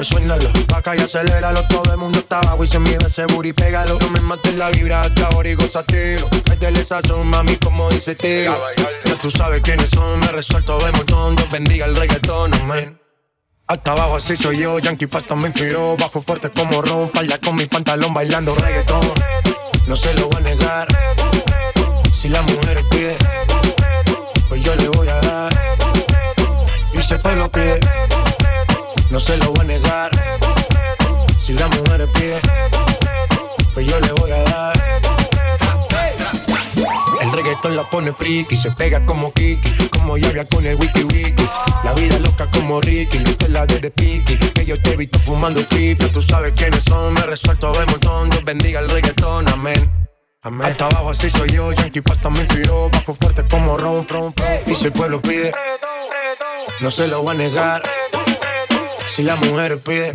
Yo 0.00 0.04
suénalo, 0.04 0.50
vaca 0.68 0.96
y 0.96 1.00
aceléralo 1.00 1.62
Todo 1.68 1.92
el 1.92 1.98
mundo 1.98 2.18
está 2.18 2.38
abajo 2.38 2.64
y 2.64 2.66
se 2.66 2.78
mide 2.78 2.98
ese 3.06 3.26
booty, 3.26 3.52
pégalo. 3.52 3.98
No 4.00 4.10
me 4.10 4.20
mates 4.20 4.54
la 4.54 4.70
vibra 4.70 5.02
hasta 5.02 5.26
ahora 5.26 5.48
y 5.48 5.54
gozatelo 5.54 6.28
Métele 6.48 6.84
sazón, 6.84 7.26
mami, 7.26 7.56
como 7.56 7.88
dice 7.90 8.14
tío 8.14 8.56
Ya 9.04 9.14
tú 9.16 9.30
sabes 9.30 9.60
quiénes 9.60 9.90
son, 9.90 10.18
me 10.20 10.28
resuelto 10.28 10.78
de 10.78 10.92
montón. 10.92 11.36
Dios 11.36 11.50
bendiga 11.50 11.86
el 11.86 11.96
reggaetón, 11.96 12.54
amén. 12.54 12.98
Hasta 13.66 13.92
abajo 13.92 14.16
así 14.16 14.36
soy 14.36 14.58
yo, 14.58 14.78
Yankee 14.78 15.06
Pasta 15.06 15.34
me 15.34 15.48
inspiró. 15.48 15.96
Bajo 15.96 16.20
fuerte 16.20 16.50
como 16.50 16.80
ron, 16.82 17.10
falda 17.10 17.38
con 17.38 17.56
mi 17.56 17.66
pantalón 17.66 18.14
bailando 18.14 18.54
reggaetón. 18.54 19.02
No 19.86 19.96
se 19.96 20.14
lo 20.14 20.28
voy 20.28 20.38
a 20.38 20.40
negar. 20.40 20.88
Si 22.12 22.28
la 22.28 22.42
mujer 22.42 22.84
pide 22.90 23.16
Pues 24.48 24.62
yo 24.62 24.74
le 24.74 24.88
voy 24.88 25.08
a 25.08 25.20
dar. 25.20 25.52
Y 26.92 27.02
si 27.02 27.14
el 27.14 27.20
pueblo 27.20 27.50
pide 27.50 27.80
No 29.10 29.18
se 29.18 29.36
lo 29.36 29.50
voy 29.52 29.60
a 29.60 29.64
negar 29.64 30.10
Si 31.38 31.52
la 31.52 31.66
mujer 31.68 32.08
pide 32.14 32.40
Pues 33.74 33.86
yo 33.86 33.98
le 34.00 34.12
voy 34.12 34.30
a 34.30 34.42
dar 34.44 34.80
el 37.20 37.32
reggaetón 37.32 37.76
la 37.76 37.88
pone 37.88 38.12
friki, 38.12 38.56
se 38.56 38.70
pega 38.70 39.04
como 39.04 39.32
Kiki, 39.32 39.88
como 39.90 40.16
llave 40.16 40.46
con 40.48 40.66
el 40.66 40.76
wiki 40.76 41.04
wiki. 41.04 41.48
La 41.84 41.92
vida 41.92 42.18
loca 42.18 42.46
como 42.46 42.80
Ricky, 42.80 43.18
no 43.18 43.30
la 43.48 43.66
de 43.66 43.90
Piki, 43.90 44.36
que 44.36 44.64
yo 44.64 44.80
te 44.80 44.92
he 44.92 44.96
visto 44.96 45.18
fumando 45.20 45.60
creepy. 45.68 46.06
Tú 46.06 46.22
sabes 46.22 46.52
quiénes 46.56 46.82
son, 46.84 47.14
me 47.14 47.22
resuelto 47.22 47.72
de 47.72 47.86
montón, 47.86 48.30
Dios 48.30 48.44
bendiga 48.44 48.80
el 48.80 48.88
reggaetón, 48.88 49.48
amén. 49.48 49.90
Amén. 50.42 50.68
Hasta 50.68 50.86
abajo 50.86 51.10
así 51.10 51.28
soy 51.28 51.50
yo, 51.50 51.70
Yankee 51.72 52.00
Pasta 52.00 52.30
me 52.30 52.40
inspiró, 52.40 52.88
bajo 52.90 53.12
fuerte 53.12 53.44
como 53.50 53.76
ron, 53.76 54.08
ron, 54.08 54.34
ron. 54.36 54.64
Y 54.66 54.74
si 54.74 54.86
el 54.86 54.92
pueblo 54.92 55.20
pide, 55.20 55.52
no 56.80 56.90
se 56.90 57.06
lo 57.06 57.22
voy 57.22 57.34
a 57.34 57.38
negar. 57.38 57.82
Si 59.10 59.24
la 59.24 59.34
mujer 59.34 59.80
pide, 59.80 60.12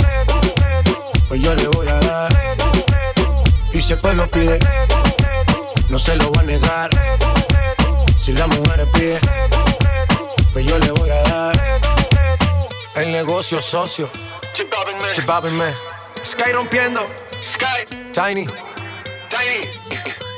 pues 1.28 1.42
yo 1.42 1.54
le 1.54 1.68
voy 1.68 1.86
a 1.86 2.00
dar. 2.00 2.32
Y 3.74 3.82
si 3.82 3.92
el 3.92 4.00
pueblo 4.00 4.26
pide, 4.32 4.58
no 5.90 6.00
se 6.00 6.16
lo 6.16 6.30
voy 6.30 6.40
a 6.40 6.44
negar. 6.44 6.90
Si 8.18 8.32
la 8.32 8.48
mujer 8.48 8.88
pide, 8.94 9.20
pues 10.54 10.66
yo 10.66 10.80
le 10.80 10.92
voy 10.92 11.10
a 11.10 11.22
dar. 11.24 11.56
El 12.96 13.12
negocio 13.12 13.60
socio. 13.60 14.10
Chipabin 15.14 15.58
man. 15.58 15.74
Sky 16.24 16.54
rompiendo. 16.54 17.06
Sky. 17.44 17.86
Tiny. 18.14 18.48
Tiny. 19.30 19.68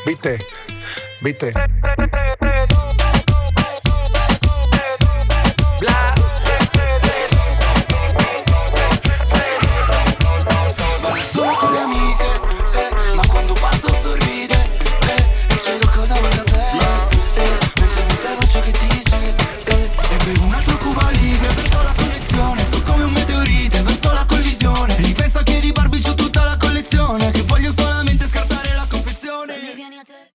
Viste. 0.03 0.39
Viste. 1.21 1.53